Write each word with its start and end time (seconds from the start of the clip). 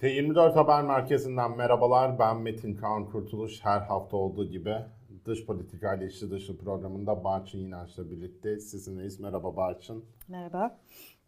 T24 0.00 0.54
Haber 0.54 0.82
Merkezi'nden 0.82 1.56
merhabalar. 1.56 2.18
Ben 2.18 2.36
Metin 2.36 2.74
Kaan 2.74 3.10
Kurtuluş. 3.10 3.64
Her 3.64 3.80
hafta 3.80 4.16
olduğu 4.16 4.44
gibi 4.44 4.76
Dış 5.24 5.46
Politika 5.46 5.94
ile 5.94 6.06
İçli 6.06 6.30
Dışı 6.30 6.58
programında 6.58 7.24
Barçın 7.24 7.58
İnanç'la 7.58 8.10
birlikte 8.10 8.60
sizinleyiz. 8.60 9.20
Merhaba 9.20 9.56
Barçın. 9.56 10.04
Merhaba. 10.28 10.78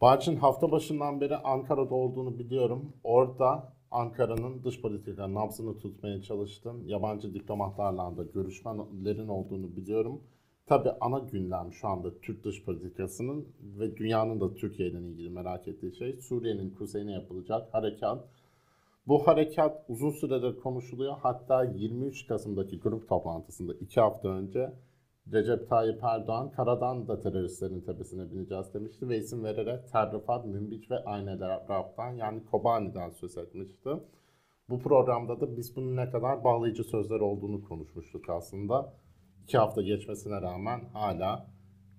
Barçın 0.00 0.36
hafta 0.36 0.70
başından 0.70 1.20
beri 1.20 1.36
Ankara'da 1.36 1.94
olduğunu 1.94 2.38
biliyorum. 2.38 2.92
Orada 3.04 3.72
Ankara'nın 3.90 4.64
dış 4.64 4.80
politika 4.80 5.34
nabzını 5.34 5.78
tutmaya 5.78 6.22
çalıştın. 6.22 6.82
Yabancı 6.86 7.34
diplomatlarla 7.34 8.16
da 8.16 8.22
görüşmelerin 8.22 9.28
olduğunu 9.28 9.76
biliyorum. 9.76 10.20
Tabi 10.66 10.90
ana 11.00 11.18
gündem 11.18 11.72
şu 11.72 11.88
anda 11.88 12.20
Türk 12.20 12.44
dış 12.44 12.64
politikasının 12.64 13.48
ve 13.60 13.96
dünyanın 13.96 14.40
da 14.40 14.54
Türkiye 14.54 14.88
ile 14.88 14.98
ilgili 14.98 15.30
merak 15.30 15.68
ettiği 15.68 15.96
şey 15.96 16.12
Suriye'nin 16.20 16.70
kuzeyine 16.70 17.12
yapılacak 17.12 17.74
harekat. 17.74 18.24
Bu 19.06 19.26
harekat 19.26 19.84
uzun 19.88 20.10
süredir 20.10 20.60
konuşuluyor. 20.60 21.16
Hatta 21.22 21.64
23 21.64 22.26
Kasım'daki 22.26 22.80
grup 22.80 23.08
toplantısında 23.08 23.74
iki 23.74 24.00
hafta 24.00 24.28
önce 24.28 24.72
Recep 25.32 25.68
Tayyip 25.68 26.04
Erdoğan 26.04 26.50
karadan 26.50 27.08
da 27.08 27.20
teröristlerin 27.20 27.80
tepesine 27.80 28.30
bineceğiz 28.30 28.74
demişti 28.74 29.08
ve 29.08 29.18
isim 29.18 29.44
vererek 29.44 29.88
Terrifat, 29.92 30.46
Münbiç 30.46 30.90
ve 30.90 31.04
Aynel 31.04 31.40
yani 32.18 32.44
Kobani'den 32.44 33.10
söz 33.10 33.38
etmişti. 33.38 33.90
Bu 34.68 34.78
programda 34.78 35.40
da 35.40 35.56
biz 35.56 35.76
bunun 35.76 35.96
ne 35.96 36.10
kadar 36.10 36.44
bağlayıcı 36.44 36.84
sözler 36.84 37.20
olduğunu 37.20 37.64
konuşmuştuk 37.64 38.30
aslında. 38.30 38.92
İki 39.42 39.58
hafta 39.58 39.82
geçmesine 39.82 40.42
rağmen 40.42 40.80
hala 40.92 41.46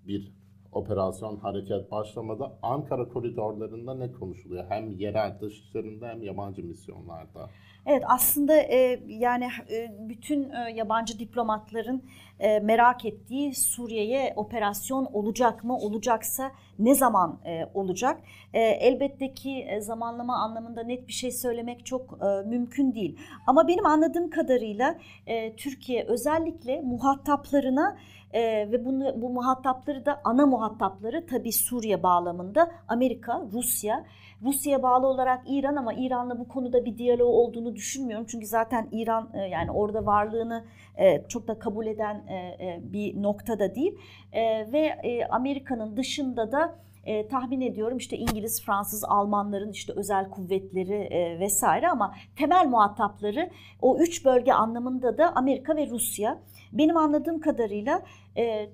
bir 0.07 0.42
operasyon 0.75 1.37
hareket 1.37 1.91
başlamadı. 1.91 2.51
Ankara 2.61 3.09
koridorlarında 3.09 3.93
ne 3.93 4.11
konuşuluyor? 4.11 4.65
Hem 4.69 4.91
yerel 4.91 5.37
dışişlerinde 5.41 6.07
hem 6.07 6.23
yabancı 6.23 6.63
misyonlarda. 6.63 7.49
Evet 7.85 8.03
aslında 8.07 8.55
e, 8.55 8.99
yani 9.07 9.49
e, 9.71 9.91
bütün 9.99 10.49
e, 10.49 10.71
yabancı 10.75 11.19
diplomatların 11.19 12.03
e, 12.39 12.59
merak 12.59 13.05
ettiği 13.05 13.55
Suriye'ye 13.55 14.33
operasyon 14.35 15.05
olacak 15.13 15.63
mı? 15.63 15.77
Olacaksa 15.77 16.51
ne 16.79 16.95
zaman 16.95 17.39
e, 17.45 17.69
olacak? 17.73 18.21
E, 18.53 18.59
elbette 18.61 19.33
ki 19.33 19.65
e, 19.69 19.81
zamanlama 19.81 20.35
anlamında 20.37 20.83
net 20.83 21.07
bir 21.07 21.13
şey 21.13 21.31
söylemek 21.31 21.85
çok 21.85 22.19
e, 22.21 22.49
mümkün 22.49 22.95
değil. 22.95 23.17
Ama 23.47 23.67
benim 23.67 23.85
anladığım 23.85 24.29
kadarıyla 24.29 24.95
e, 25.27 25.55
Türkiye 25.55 26.03
özellikle 26.03 26.81
muhataplarına 26.81 27.97
e, 28.33 28.71
ve 28.71 28.85
bunu 28.85 29.21
bu 29.21 29.29
muhatapları 29.29 30.05
da 30.05 30.21
ana 30.23 30.45
muhatapları 30.45 31.25
tabii 31.25 31.51
Suriye 31.51 32.03
bağlamında 32.03 32.71
Amerika, 32.87 33.43
Rusya 33.53 34.05
Rusya'ya 34.43 34.83
bağlı 34.83 35.07
olarak 35.07 35.43
İran 35.47 35.75
ama 35.75 35.93
İran'la 35.93 36.39
bu 36.39 36.47
konuda 36.47 36.85
bir 36.85 36.97
diyalog 36.97 37.27
olduğunu 37.27 37.75
düşünmüyorum. 37.75 38.25
Çünkü 38.29 38.45
zaten 38.45 38.87
İran 38.91 39.29
e, 39.33 39.39
yani 39.39 39.71
orada 39.71 40.05
varlığını 40.05 40.65
e, 40.97 41.27
çok 41.27 41.47
da 41.47 41.59
kabul 41.59 41.85
eden 41.85 42.15
e, 42.15 42.79
bir 42.83 43.23
noktada 43.23 43.75
değil. 43.75 43.97
Ve 44.73 44.97
Amerika'nın 45.29 45.97
dışında 45.97 46.51
da 46.51 46.75
e, 47.05 47.27
tahmin 47.27 47.61
ediyorum 47.61 47.97
işte 47.97 48.17
İngiliz, 48.17 48.63
Fransız, 48.65 49.03
Almanların 49.03 49.71
işte 49.71 49.93
özel 49.95 50.29
kuvvetleri 50.29 50.93
e, 50.93 51.39
vesaire 51.39 51.89
ama 51.89 52.15
temel 52.35 52.67
muhatapları 52.67 53.49
o 53.81 53.97
üç 53.99 54.25
bölge 54.25 54.53
anlamında 54.53 55.17
da 55.17 55.35
Amerika 55.35 55.75
ve 55.75 55.89
Rusya. 55.89 56.39
Benim 56.73 56.97
anladığım 56.97 57.39
kadarıyla 57.41 58.01
e, 58.37 58.69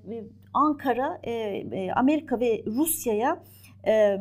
Ankara, 0.54 1.20
e, 1.24 1.92
Amerika 1.92 2.40
ve 2.40 2.62
Rusya'ya 2.66 3.42
e, 3.86 4.20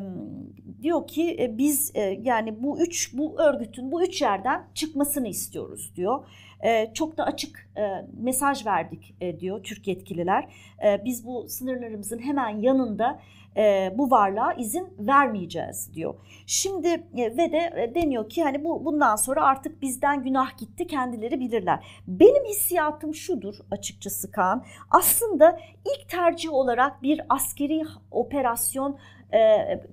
diyor 0.81 1.07
ki 1.07 1.37
e, 1.39 1.57
biz 1.57 1.91
e, 1.95 2.01
yani 2.01 2.63
bu 2.63 2.79
üç 2.79 3.13
bu 3.13 3.41
örgütün 3.41 3.91
bu 3.91 4.03
üç 4.03 4.21
yerden 4.21 4.67
çıkmasını 4.73 5.27
istiyoruz 5.27 5.91
diyor. 5.95 6.25
E, 6.63 6.93
çok 6.93 7.17
da 7.17 7.25
açık 7.25 7.69
e, 7.77 8.05
mesaj 8.21 8.65
verdik 8.65 9.15
e, 9.21 9.39
diyor 9.39 9.63
Türk 9.63 9.87
yetkililer. 9.87 10.47
E, 10.85 11.05
biz 11.05 11.25
bu 11.25 11.49
sınırlarımızın 11.49 12.19
hemen 12.19 12.49
yanında 12.49 13.19
e, 13.57 13.93
bu 13.97 14.11
varlığa 14.11 14.53
izin 14.53 14.87
vermeyeceğiz 14.99 15.93
diyor. 15.93 16.13
Şimdi 16.45 16.87
e, 16.87 17.37
ve 17.37 17.51
de 17.51 17.73
e, 17.75 17.95
deniyor 17.95 18.29
ki 18.29 18.43
hani 18.43 18.63
bu 18.63 18.85
bundan 18.85 19.15
sonra 19.15 19.43
artık 19.43 19.81
bizden 19.81 20.23
günah 20.23 20.57
gitti 20.57 20.87
kendileri 20.87 21.39
bilirler. 21.39 22.01
Benim 22.07 22.45
hissiyatım 22.45 23.15
şudur 23.15 23.55
açıkçası 23.71 24.31
Kaan. 24.31 24.65
Aslında 24.89 25.59
ilk 25.85 26.09
tercih 26.09 26.53
olarak 26.53 27.03
bir 27.03 27.21
askeri 27.29 27.83
operasyon 28.11 28.97
e, 29.31 29.39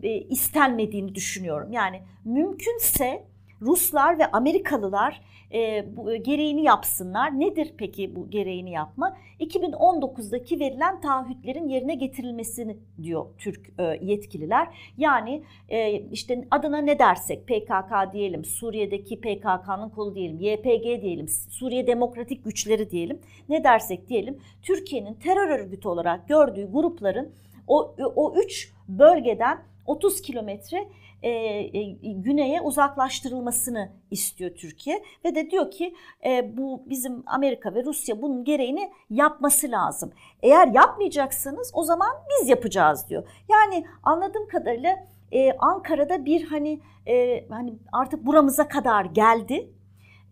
e, 0.02 0.20
istenmediğini 0.20 1.14
düşünüyorum. 1.14 1.72
Yani 1.72 2.02
mümkünse 2.24 3.24
Ruslar 3.62 4.18
ve 4.18 4.26
Amerikalılar 4.26 5.20
e, 5.54 5.84
bu, 5.96 6.14
gereğini 6.14 6.62
yapsınlar. 6.62 7.40
Nedir 7.40 7.74
peki 7.78 8.16
bu 8.16 8.30
gereğini 8.30 8.70
yapma? 8.70 9.16
2019'daki 9.40 10.60
verilen 10.60 11.00
taahhütlerin 11.00 11.68
yerine 11.68 11.94
getirilmesini 11.94 12.76
diyor 13.02 13.26
Türk 13.38 13.70
e, 13.78 13.98
yetkililer. 14.02 14.68
Yani 14.98 15.42
e, 15.68 15.92
işte 15.92 16.44
adına 16.50 16.78
ne 16.78 16.98
dersek 16.98 17.46
PKK 17.46 18.12
diyelim, 18.12 18.44
Suriye'deki 18.44 19.20
PKK'nın 19.20 19.88
kolu 19.88 20.14
diyelim, 20.14 20.40
YPG 20.40 21.02
diyelim, 21.02 21.28
Suriye 21.28 21.86
Demokratik 21.86 22.44
Güçleri 22.44 22.90
diyelim. 22.90 23.18
Ne 23.48 23.64
dersek 23.64 24.08
diyelim 24.08 24.38
Türkiye'nin 24.62 25.14
terör 25.14 25.48
örgütü 25.48 25.88
olarak 25.88 26.28
gördüğü 26.28 26.72
grupların 26.72 27.32
o, 27.66 27.94
o 28.16 28.34
üç 28.36 28.72
bölgeden 28.88 29.58
30 29.86 30.22
kilometre 30.22 30.88
e, 31.22 31.30
e, 31.30 31.82
güneye 32.02 32.60
uzaklaştırılmasını 32.60 33.92
istiyor 34.10 34.50
Türkiye 34.50 35.02
ve 35.24 35.34
de 35.34 35.50
diyor 35.50 35.70
ki 35.70 35.94
e, 36.24 36.56
bu 36.56 36.82
bizim 36.86 37.22
Amerika 37.26 37.74
ve 37.74 37.84
Rusya 37.84 38.22
bunun 38.22 38.44
gereğini 38.44 38.92
yapması 39.10 39.70
lazım. 39.70 40.12
Eğer 40.42 40.68
yapmayacaksanız 40.68 41.70
o 41.74 41.82
zaman 41.82 42.10
biz 42.30 42.48
yapacağız 42.48 43.08
diyor. 43.08 43.28
Yani 43.48 43.86
anladığım 44.02 44.48
kadarıyla 44.48 45.06
e, 45.32 45.52
Ankara'da 45.52 46.24
bir 46.24 46.44
hani 46.46 46.80
e, 47.06 47.46
hani 47.48 47.74
artık 47.92 48.26
buramıza 48.26 48.68
kadar 48.68 49.04
geldi. 49.04 49.70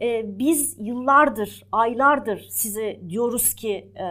E, 0.00 0.38
biz 0.38 0.76
yıllardır, 0.78 1.66
aylardır 1.72 2.46
size 2.50 3.00
diyoruz 3.08 3.54
ki 3.54 3.92
e, 3.96 4.06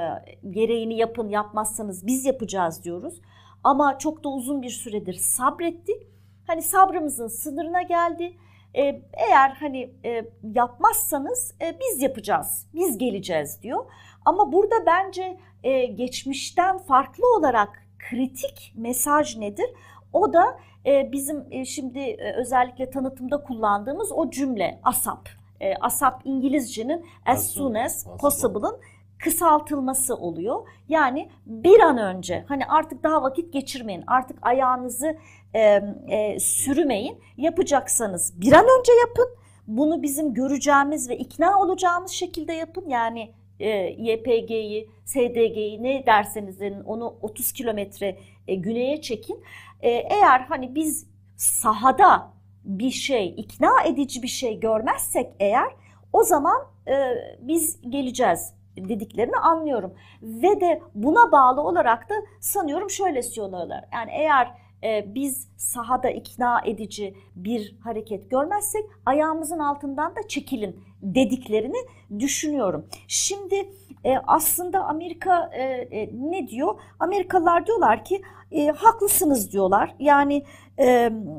gereğini 0.50 0.98
yapın, 0.98 1.30
yapmazsanız 1.30 2.08
biz 2.08 2.26
yapacağız 2.26 2.84
diyoruz. 2.84 3.22
Ama 3.64 3.98
çok 3.98 4.24
da 4.24 4.30
uzun 4.30 4.62
bir 4.62 4.70
süredir 4.70 5.14
sabrettik. 5.14 6.08
Hani 6.48 6.62
sabrımızın 6.62 7.28
sınırına 7.28 7.82
geldi. 7.82 8.38
Ee, 8.76 9.02
eğer 9.14 9.50
hani 9.60 9.94
e, 10.06 10.26
yapmazsanız 10.54 11.56
e, 11.62 11.80
biz 11.80 12.02
yapacağız, 12.02 12.68
biz 12.74 12.98
geleceğiz 12.98 13.60
diyor. 13.64 13.86
Ama 14.26 14.52
burada 14.52 14.76
bence 14.86 15.38
e, 15.64 15.86
geçmişten 15.86 16.78
farklı 16.78 17.24
olarak 17.38 17.88
kritik 18.00 18.74
mesaj 18.76 19.38
nedir? 19.38 19.70
O 20.14 20.34
da 20.34 20.60
e, 20.86 21.12
bizim 21.12 21.46
e, 21.52 21.66
şimdi 21.66 22.00
e, 22.00 22.34
özellikle 22.34 22.90
tanıtımda 22.90 23.44
kullandığımız 23.44 24.12
o 24.12 24.30
cümle 24.30 24.80
ASAP. 24.84 25.30
E, 25.64 25.76
ASAP 25.82 26.22
İngilizcenin 26.26 27.06
as 27.26 27.52
soon 27.52 27.74
as 27.74 28.08
possible'ın 28.20 28.80
kısaltılması 29.20 30.16
oluyor. 30.16 30.68
Yani 30.90 31.30
bir 31.46 31.80
an 31.80 31.98
önce 31.98 32.46
hani 32.48 32.66
artık 32.66 33.04
daha 33.04 33.24
vakit 33.24 33.54
geçirmeyin 33.54 34.04
artık 34.08 34.38
ayağınızı 34.42 35.18
e, 35.54 35.82
e, 36.08 36.40
sürümeyin 36.40 37.18
yapacaksanız 37.38 38.42
bir 38.42 38.52
an 38.52 38.66
önce 38.80 38.92
yapın. 38.94 39.30
Bunu 39.68 40.02
bizim 40.02 40.34
göreceğimiz 40.34 41.10
ve 41.10 41.18
ikna 41.18 41.60
olacağımız 41.60 42.12
şekilde 42.12 42.54
yapın. 42.54 42.86
Yani 42.90 43.32
e, 43.60 43.70
YPG'yi, 43.98 44.90
SDG'yi 45.06 45.84
ne 45.84 46.06
derseniz 46.06 46.60
denin 46.60 46.84
onu 46.84 47.16
30 47.22 47.52
kilometre 47.52 48.18
e, 48.48 48.56
güneye 48.56 49.02
çekin. 49.02 49.44
E, 49.82 49.90
eğer 49.90 50.40
hani 50.40 50.76
biz 50.76 51.08
sahada 51.38 52.34
bir 52.64 52.92
şey, 52.92 53.34
ikna 53.38 53.84
edici 53.86 54.24
bir 54.24 54.28
şey 54.28 54.60
görmezsek 54.60 55.34
eğer 55.40 55.70
o 56.14 56.24
zaman 56.24 56.58
e, 56.88 56.94
biz 57.40 57.82
geleceğiz 57.90 58.54
dediklerini 58.78 59.38
anlıyorum. 59.38 59.94
Ve 60.22 60.62
de 60.62 60.82
buna 60.96 61.32
bağlı 61.32 61.62
olarak 61.62 62.10
da 62.10 62.14
sanıyorum 62.40 62.90
şöyle 62.90 63.24
söylüyorlar. 63.24 63.86
Yani 63.94 64.12
eğer 64.12 64.54
e, 64.84 65.16
biz 65.16 65.48
sahada 65.58 66.10
ikna 66.10 66.62
edici 66.66 67.16
bir 67.36 67.76
hareket 67.84 68.32
görmezsek 68.32 68.86
ayağımızın 69.06 69.60
altından 69.60 70.16
da 70.16 70.28
çekilin 70.28 70.84
dediklerini 71.02 71.78
düşünüyorum. 72.20 72.88
Şimdi 73.08 73.70
e, 74.06 74.18
aslında 74.28 74.84
Amerika 74.86 75.50
e, 75.54 75.64
e, 75.64 76.10
ne 76.14 76.48
diyor? 76.48 76.80
Amerikalılar 77.00 77.66
diyorlar 77.66 78.06
ki 78.06 78.22
e, 78.52 78.68
haklısınız 78.68 79.52
diyorlar. 79.52 79.96
Yani 80.00 80.44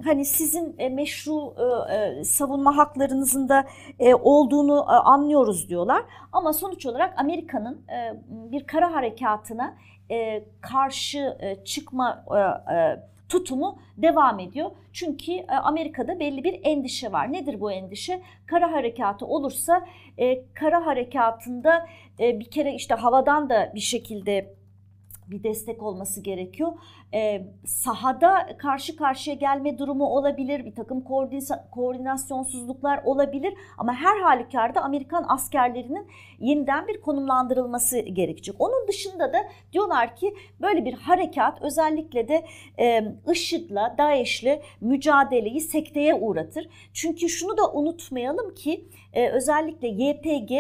hani 0.05 0.25
sizin 0.25 0.75
e, 0.79 0.89
meşru 0.89 1.55
e, 1.91 1.95
e, 1.95 2.25
savunma 2.25 2.77
haklarınızın 2.77 3.49
da 3.49 3.67
olduğunu 4.23 4.85
anlıyoruz 5.09 5.69
diyorlar. 5.69 6.03
Ama 6.33 6.53
sonuç 6.53 6.87
olarak 6.87 7.15
Amerika'nın 7.17 7.85
bir 8.29 8.67
kara 8.67 8.93
harekatına 8.95 9.77
karşı 10.61 11.39
çıkma 11.65 12.25
tutumu 13.29 13.79
devam 13.97 14.39
ediyor. 14.39 14.71
Çünkü 14.93 15.33
Amerika'da 15.47 16.21
belli 16.21 16.45
bir 16.45 16.61
endişe 16.63 17.13
var. 17.13 17.33
Nedir 17.33 17.61
bu 17.61 17.73
endişe? 17.73 18.23
Kara 18.47 18.73
harekatı 18.73 19.27
olursa 19.27 19.87
kara 20.55 20.87
harekatında 20.87 21.87
bir 22.19 22.51
kere 22.51 22.75
işte 22.75 22.95
havadan 22.95 23.51
da 23.51 23.73
bir 23.75 23.81
şekilde 23.81 24.55
bir 25.31 25.43
destek 25.43 25.83
olması 25.83 26.21
gerekiyor. 26.21 26.73
Ee, 27.15 27.47
sahada 27.67 28.57
karşı 28.59 28.97
karşıya 28.97 29.37
gelme 29.37 29.79
durumu 29.79 30.07
olabilir, 30.07 30.65
bir 30.65 30.75
takım 30.75 31.05
koordinasyonsuzluklar 31.71 33.01
olabilir 33.05 33.55
ama 33.79 33.95
her 33.95 34.21
halükarda 34.21 34.81
Amerikan 34.81 35.25
askerlerinin 35.29 36.07
yeniden 36.39 36.89
bir 36.89 37.01
konumlandırılması 37.01 37.99
gerekecek. 37.99 38.57
Onun 38.59 38.89
dışında 38.89 39.33
da 39.33 39.39
diyorlar 39.73 40.17
ki 40.17 40.35
böyle 40.61 40.85
bir 40.85 40.93
harekat 40.93 41.63
özellikle 41.63 42.29
de 42.29 42.45
e, 42.79 43.05
IŞİD'le, 43.33 43.99
DAEŞ'le 43.99 44.61
mücadeleyi 44.81 45.61
sekteye 45.61 46.15
uğratır. 46.15 46.69
Çünkü 46.93 47.29
şunu 47.29 47.57
da 47.59 47.73
unutmayalım 47.73 48.55
ki 48.55 48.89
e, 49.13 49.29
özellikle 49.29 49.89
YPG 49.89 50.53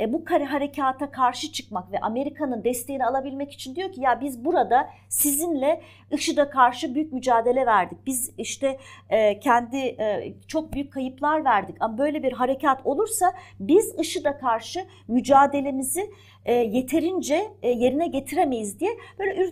e, 0.00 0.12
bu 0.12 0.24
harekata 0.28 1.10
karşı 1.10 1.52
çıkmak 1.52 1.92
ve 1.92 2.00
Amerika'nın 2.00 2.64
desteğini 2.64 3.06
alabilmek 3.06 3.52
için 3.52 3.74
diyor 3.74 3.92
ki 3.92 4.00
ya 4.08 4.20
biz 4.20 4.44
burada 4.44 4.90
sizinle 5.08 5.82
IŞİD'e 6.10 6.50
karşı 6.50 6.94
büyük 6.94 7.12
mücadele 7.12 7.66
verdik. 7.66 7.98
Biz 8.06 8.32
işte 8.38 8.78
e, 9.10 9.40
kendi 9.40 9.76
e, 9.76 10.34
çok 10.48 10.72
büyük 10.72 10.92
kayıplar 10.92 11.44
verdik. 11.44 11.76
Ama 11.80 11.98
böyle 11.98 12.22
bir 12.22 12.32
harekat 12.32 12.80
olursa 12.86 13.32
biz 13.60 13.94
IŞİD'e 13.98 14.38
karşı 14.38 14.84
mücadelemizi 15.08 16.10
e, 16.48 16.52
yeterince 16.52 17.52
e, 17.62 17.68
yerine 17.70 18.06
getiremeyiz 18.06 18.80
diye 18.80 18.90
böyle 19.18 19.50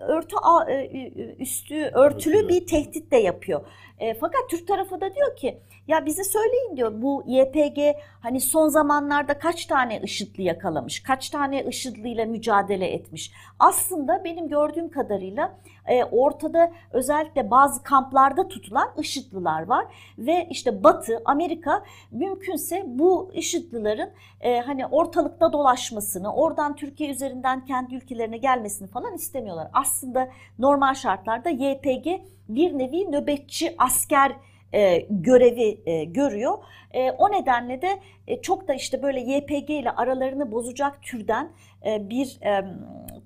örtü 0.00 0.36
e, 0.68 1.10
üstü 1.38 1.74
örtülü 1.84 2.48
bir 2.48 2.66
tehdit 2.66 3.10
de 3.12 3.16
yapıyor. 3.16 3.60
E, 3.98 4.14
fakat 4.14 4.40
Türk 4.50 4.68
tarafı 4.68 5.00
da 5.00 5.14
diyor 5.14 5.36
ki 5.36 5.58
ya 5.88 6.06
bize 6.06 6.24
söyleyin 6.24 6.76
diyor 6.76 6.92
bu 6.94 7.24
YPG 7.26 7.78
hani 8.20 8.40
son 8.40 8.68
zamanlarda 8.68 9.38
kaç 9.38 9.66
tane 9.66 10.00
IŞİD'li 10.00 10.42
yakalamış, 10.42 11.02
kaç 11.02 11.30
tane 11.30 11.64
IŞİD'li 11.64 12.08
ile 12.08 12.24
mücadele 12.24 12.86
etmiş. 12.86 13.32
Aslında 13.58 14.24
benim 14.24 14.48
gördüğüm 14.48 14.90
kadarıyla 14.90 15.58
e, 15.88 16.04
ortada 16.04 16.72
özellikle 16.92 17.50
bazı 17.50 17.82
kamplarda 17.82 18.48
tutulan 18.48 18.88
IŞİD'liler 18.98 19.66
var 19.66 19.84
ve 20.18 20.46
işte 20.50 20.84
Batı, 20.84 21.22
Amerika 21.24 21.84
mümkünse 22.10 22.84
bu 22.86 23.30
IŞİD'lilerin 23.34 24.10
e, 24.40 24.60
hani 24.60 24.86
ortalıkta 24.86 25.52
dolaşmasını, 25.52 26.34
oradan 26.34 26.76
Türkiye 26.76 27.10
üzerinden 27.10 27.64
kendi 27.64 27.94
ülkelerine 27.94 28.38
gelmesini 28.38 28.88
falan 28.88 29.14
istemiyorlar. 29.14 29.68
Aslında 29.72 30.28
normal 30.58 30.94
şartlarda 30.94 31.50
YPG 31.50 32.06
bir 32.48 32.78
nevi 32.78 33.12
nöbetçi 33.12 33.74
asker 33.78 34.32
e, 34.72 35.06
görevi 35.10 35.80
e, 35.86 36.04
görüyor. 36.04 36.58
E, 36.90 37.10
o 37.10 37.32
nedenle 37.32 37.82
de 37.82 37.98
e, 38.26 38.40
çok 38.42 38.68
da 38.68 38.74
işte 38.74 39.02
böyle 39.02 39.20
YPG 39.20 39.70
ile 39.70 39.90
aralarını 39.90 40.52
bozacak 40.52 41.02
türden 41.02 41.50
e, 41.86 42.10
bir 42.10 42.38
e, 42.42 42.64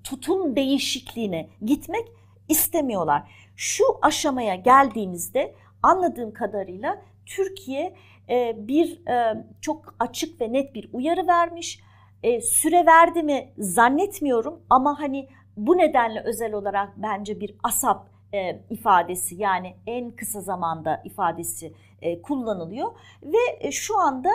tutum 0.04 0.56
değişikliğine 0.56 1.48
gitmek 1.64 2.21
istemiyorlar. 2.48 3.30
Şu 3.56 3.84
aşamaya 4.02 4.54
geldiğimizde 4.54 5.54
anladığım 5.82 6.32
kadarıyla 6.32 7.02
Türkiye 7.26 7.94
e, 8.28 8.54
bir 8.68 9.06
e, 9.06 9.44
çok 9.60 9.94
açık 9.98 10.40
ve 10.40 10.52
net 10.52 10.74
bir 10.74 10.90
uyarı 10.92 11.26
vermiş. 11.26 11.80
E, 12.22 12.40
süre 12.40 12.86
verdi 12.86 13.22
mi 13.22 13.52
zannetmiyorum 13.58 14.60
ama 14.70 15.00
hani 15.00 15.28
bu 15.56 15.78
nedenle 15.78 16.20
özel 16.20 16.52
olarak 16.52 16.92
bence 16.96 17.40
bir 17.40 17.54
asap 17.62 18.08
e, 18.34 18.62
ifadesi 18.70 19.34
yani 19.34 19.76
en 19.86 20.10
kısa 20.10 20.40
zamanda 20.40 21.02
ifadesi 21.04 21.72
e, 22.02 22.22
kullanılıyor 22.22 22.92
ve 23.22 23.38
e, 23.60 23.70
şu 23.72 23.98
anda 23.98 24.30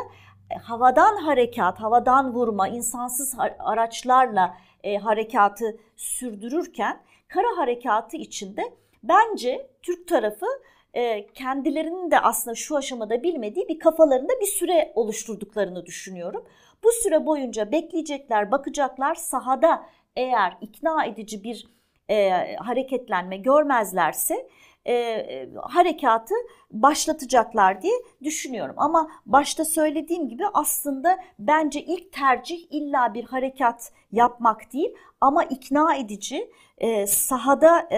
havadan 0.62 1.15
harekat, 1.15 1.80
havadan 1.80 2.33
vurma, 2.33 2.68
insansız 2.68 3.36
araçlarla 3.59 4.57
e, 4.83 4.98
harekatı 4.98 5.77
sürdürürken 5.95 7.00
kara 7.27 7.57
harekatı 7.57 8.18
içinde 8.18 8.74
bence 9.03 9.69
Türk 9.81 10.07
tarafı 10.07 10.45
e, 10.94 11.27
kendilerinin 11.27 12.12
de 12.12 12.19
aslında 12.19 12.56
şu 12.56 12.77
aşamada 12.77 13.24
bilmediği 13.24 13.68
bir 13.68 13.79
kafalarında 13.79 14.33
bir 14.41 14.45
süre 14.45 14.91
oluşturduklarını 14.95 15.85
düşünüyorum. 15.85 16.45
Bu 16.83 16.91
süre 16.91 17.25
boyunca 17.25 17.71
bekleyecekler, 17.71 18.51
bakacaklar 18.51 19.15
sahada 19.15 19.85
eğer 20.15 20.57
ikna 20.62 21.06
edici 21.06 21.44
bir 21.44 21.68
e, 22.09 22.29
hareketlenme 22.56 23.38
görmezlerse 23.38 24.47
e, 24.88 25.50
harekatı 25.62 26.34
başlatacaklar 26.72 27.81
diye 27.81 27.94
düşünüyorum. 28.24 28.75
Ama 28.78 29.10
başta 29.25 29.66
söylediğim 29.66 30.30
gibi 30.30 30.44
aslında 30.54 31.18
bence 31.39 31.81
ilk 31.81 32.13
tercih 32.13 32.57
illa 32.69 33.13
bir 33.13 33.24
harekat 33.24 33.92
yapmak 34.12 34.74
değil 34.74 34.95
ama 35.22 35.44
ikna 35.44 35.95
edici 35.95 36.51
e, 36.78 37.07
sahada 37.07 37.88
e, 37.92 37.98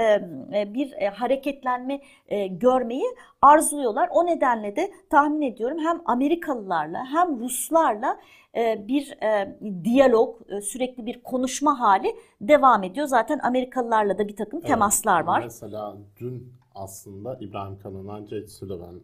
e, 0.53 0.73
bir 0.73 0.91
e, 0.91 1.09
hareketlenme 1.09 2.01
e, 2.27 2.47
görmeyi 2.47 3.05
arzuluyorlar. 3.41 4.09
O 4.11 4.25
nedenle 4.25 4.75
de 4.75 4.91
tahmin 5.09 5.41
ediyorum 5.41 5.77
hem 5.79 6.01
Amerikalılarla 6.05 7.05
hem 7.11 7.39
Ruslarla 7.39 8.19
e, 8.55 8.87
bir 8.87 9.23
e, 9.23 9.57
diyalog, 9.83 10.35
e, 10.49 10.61
sürekli 10.61 11.05
bir 11.05 11.23
konuşma 11.23 11.79
hali 11.79 12.15
devam 12.41 12.83
ediyor. 12.83 13.07
Zaten 13.07 13.39
Amerikalılarla 13.39 14.17
da 14.17 14.27
bir 14.27 14.35
takım 14.35 14.61
temaslar 14.61 15.23
var. 15.23 15.41
Mesela 15.43 15.97
dün 16.19 16.58
aslında 16.79 17.37
İbrahim 17.41 17.79
Kalın'dan 17.79 18.25
Jake 18.25 18.47
Sullivan, 18.47 19.01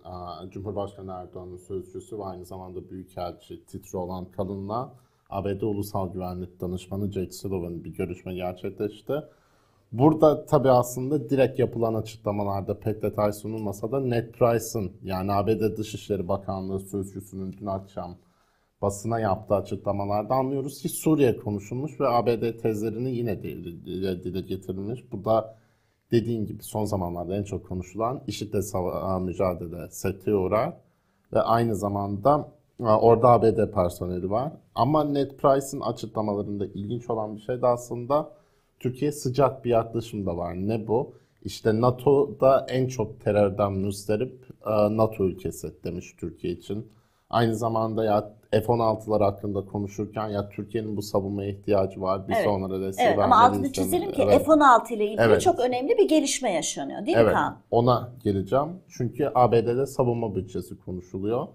Cumhurbaşkanı 0.50 1.12
Erdoğan'ın 1.12 1.58
sözcüsü 1.58 2.18
ve 2.18 2.24
aynı 2.24 2.46
zamanda 2.46 2.90
Büyükelçi 2.90 3.66
titri 3.66 3.98
olan 3.98 4.26
Kalın'la 4.32 4.94
ABD 5.30 5.62
Ulusal 5.62 6.14
Güvenlik 6.14 6.62
Danışmanı 6.62 7.12
Jake 7.12 7.32
Sullivan 7.32 7.84
bir 7.84 7.94
görüşme 7.94 8.36
gerçekleşti. 8.36 9.14
Burada 9.92 10.46
tabii 10.46 10.70
aslında 10.70 11.30
direkt 11.30 11.60
yapılan 11.60 11.94
açıklamalarda 11.94 12.80
pek 12.80 13.02
detay 13.02 13.34
sunulmasa 13.34 13.92
da 13.92 14.00
Ned 14.00 14.32
Price'ın 14.32 14.92
yani 15.04 15.32
ABD 15.32 15.78
Dışişleri 15.78 16.28
Bakanlığı 16.28 16.80
sözcüsünün 16.80 17.56
dün 17.60 17.66
akşam 17.66 18.16
basına 18.82 19.20
yaptığı 19.20 19.56
açıklamalarda 19.56 20.36
anlıyoruz 20.36 20.82
ki 20.82 20.90
Suriye 20.90 21.38
konuşulmuş 21.38 22.00
ve 22.00 22.08
ABD 22.08 22.58
tezlerini 22.62 23.16
yine 23.16 23.44
dile 24.24 24.42
getirilmiş. 24.42 25.12
Bu 25.12 25.26
da 25.26 25.56
dediğin 26.12 26.46
gibi 26.46 26.64
son 26.64 26.86
zamanlarda 26.86 27.36
en 27.36 27.44
çok 27.44 27.68
konuşulan 27.68 28.22
IŞİD'le 28.28 28.62
mücadele 29.22 29.90
sekteye 29.90 30.38
uğrar 30.38 30.74
ve 31.34 31.42
aynı 31.42 31.76
zamanda 31.76 32.52
orada 32.80 33.30
ABD 33.30 33.72
personeli 33.74 34.30
var. 34.30 34.52
Ama 34.76 35.04
Ned 35.04 35.32
Price'ın 35.32 35.82
açıklamalarında 35.82 36.66
ilginç 36.66 37.10
olan 37.10 37.36
bir 37.36 37.42
şey 37.42 37.62
de 37.62 37.68
aslında 37.68 38.32
Türkiye 38.80 39.12
sıcak 39.12 39.66
bir 39.66 39.70
yaklaşım 39.70 40.26
da 40.26 40.38
var. 40.38 40.54
Ne 40.56 40.88
bu? 40.88 41.14
İşte 41.44 41.82
NATO'da 41.82 42.66
en 42.70 42.88
çok 42.88 43.22
terörden 43.22 43.74
müzdarip 43.74 44.48
NATO 44.90 45.26
ülkesi 45.26 45.84
demiş 45.84 46.16
Türkiye 46.20 46.54
için. 46.54 46.88
Aynı 47.36 47.56
zamanda 47.56 48.04
ya 48.04 48.32
F-16'lar 48.52 49.24
hakkında 49.24 49.66
konuşurken 49.66 50.28
ya 50.30 50.50
Türkiye'nin 50.50 50.98
bu 50.98 51.02
savunmaya 51.02 51.50
ihtiyacı 51.50 52.02
var. 52.02 52.28
Biz 52.28 52.38
evet. 52.38 52.48
onlara 52.48 52.82
destek 52.82 53.06
evet, 53.06 53.20
Ama 53.20 53.44
altını 53.44 53.72
çizelim 53.72 54.12
ki 54.12 54.22
evet. 54.22 54.46
F-16 54.46 54.94
ile 54.94 55.06
ilgili 55.06 55.22
evet. 55.22 55.42
çok 55.42 55.60
önemli 55.60 55.98
bir 55.98 56.08
gelişme 56.10 56.54
yaşanıyor 56.54 57.06
değil 57.06 57.18
evet. 57.18 57.28
mi 57.28 57.34
Kaan? 57.34 57.58
Ona 57.72 58.12
geleceğim. 58.24 58.70
Çünkü 58.90 59.32
ABD'de 59.36 59.86
savunma 59.86 60.36
bütçesi 60.36 60.80
konuşuluyor. 60.80 61.48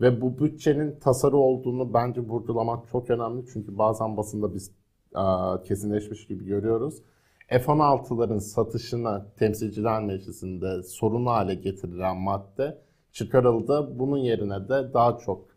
Ve 0.00 0.20
bu 0.20 0.38
bütçenin 0.38 0.98
tasarı 1.00 1.36
olduğunu 1.36 1.94
bence 1.94 2.20
vurgulamak 2.20 2.88
çok 2.92 3.10
önemli. 3.10 3.44
Çünkü 3.52 3.78
bazen 3.78 4.16
basında 4.16 4.54
biz 4.54 4.70
a, 5.14 5.56
kesinleşmiş 5.62 6.26
gibi 6.26 6.44
görüyoruz. 6.44 6.94
F-16'ların 7.48 8.40
satışına 8.40 9.26
temsilciler 9.38 10.02
meclisinde 10.02 10.82
sorunlu 10.82 11.30
hale 11.30 11.54
getirilen 11.54 12.16
madde 12.16 12.78
çıkarıldı. 13.12 13.98
Bunun 13.98 14.18
yerine 14.18 14.68
de 14.68 14.94
daha 14.94 15.18
çok 15.18 15.50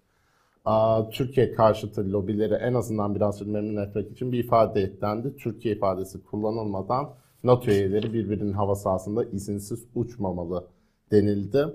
Türkiye 1.12 1.54
karşıtı 1.54 2.12
lobileri 2.12 2.54
en 2.54 2.74
azından 2.74 3.16
biraz 3.16 3.42
memnun 3.42 3.82
etmek 3.82 4.12
için 4.12 4.32
bir 4.32 4.44
ifade 4.44 4.82
eklendi. 4.82 5.36
Türkiye 5.36 5.76
ifadesi 5.76 6.24
kullanılmadan 6.24 7.10
NATO 7.44 7.72
üyeleri 7.72 8.14
birbirinin 8.14 8.54
hava 8.54 8.76
sahasında 8.76 9.24
izinsiz 9.24 9.86
uçmamalı 9.96 10.68
denildi. 11.12 11.66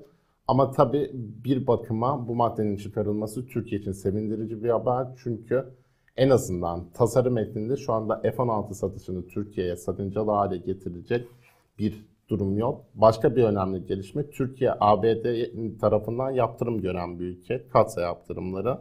Ama 0.48 0.70
tabii 0.70 1.10
bir 1.44 1.66
bakıma 1.66 2.28
bu 2.28 2.34
maddenin 2.34 2.76
çıkarılması 2.76 3.46
Türkiye 3.46 3.80
için 3.80 3.92
sevindirici 3.92 4.64
bir 4.64 4.68
haber. 4.68 5.06
Çünkü 5.22 5.64
en 6.16 6.30
azından 6.30 6.90
tasarım 6.94 7.34
metninde 7.34 7.76
şu 7.76 7.92
anda 7.92 8.20
F-16 8.22 8.74
satışını 8.74 9.26
Türkiye'ye 9.26 9.76
sakıncalı 9.76 10.30
hale 10.30 10.56
getirecek 10.56 11.28
bir 11.78 12.06
durum 12.28 12.58
yok. 12.58 12.84
Başka 12.94 13.36
bir 13.36 13.44
önemli 13.44 13.86
gelişme 13.86 14.30
Türkiye 14.30 14.72
ABD 14.80 15.26
tarafından 15.80 16.30
yaptırım 16.30 16.80
gören 16.80 17.18
bir 17.18 17.24
ülke. 17.24 17.68
Katsa 17.68 18.00
yaptırımları. 18.00 18.78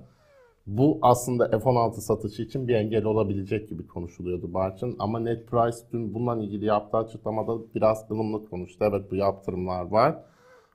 Bu 0.68 1.00
aslında 1.01 1.50
F-16 1.50 1.94
satışı 1.94 2.42
için 2.42 2.68
bir 2.68 2.75
engel 2.75 3.06
olabilecek 3.06 3.70
gibi 3.70 3.88
konuşuluyordu 3.88 4.54
Barçın. 4.54 4.96
Ama 5.00 5.20
Ned 5.20 5.46
Price 5.46 5.77
dün 5.94 6.13
bununla 6.13 6.44
ilgili 6.44 6.66
yaptığı 6.66 6.98
açıklamada 6.98 7.74
biraz 7.75 8.12
ılımlı 8.12 8.50
konuştu. 8.50 8.86
Evet 8.89 9.12
bu 9.12 9.16
yaptırımlar 9.16 9.86
var. 9.86 10.24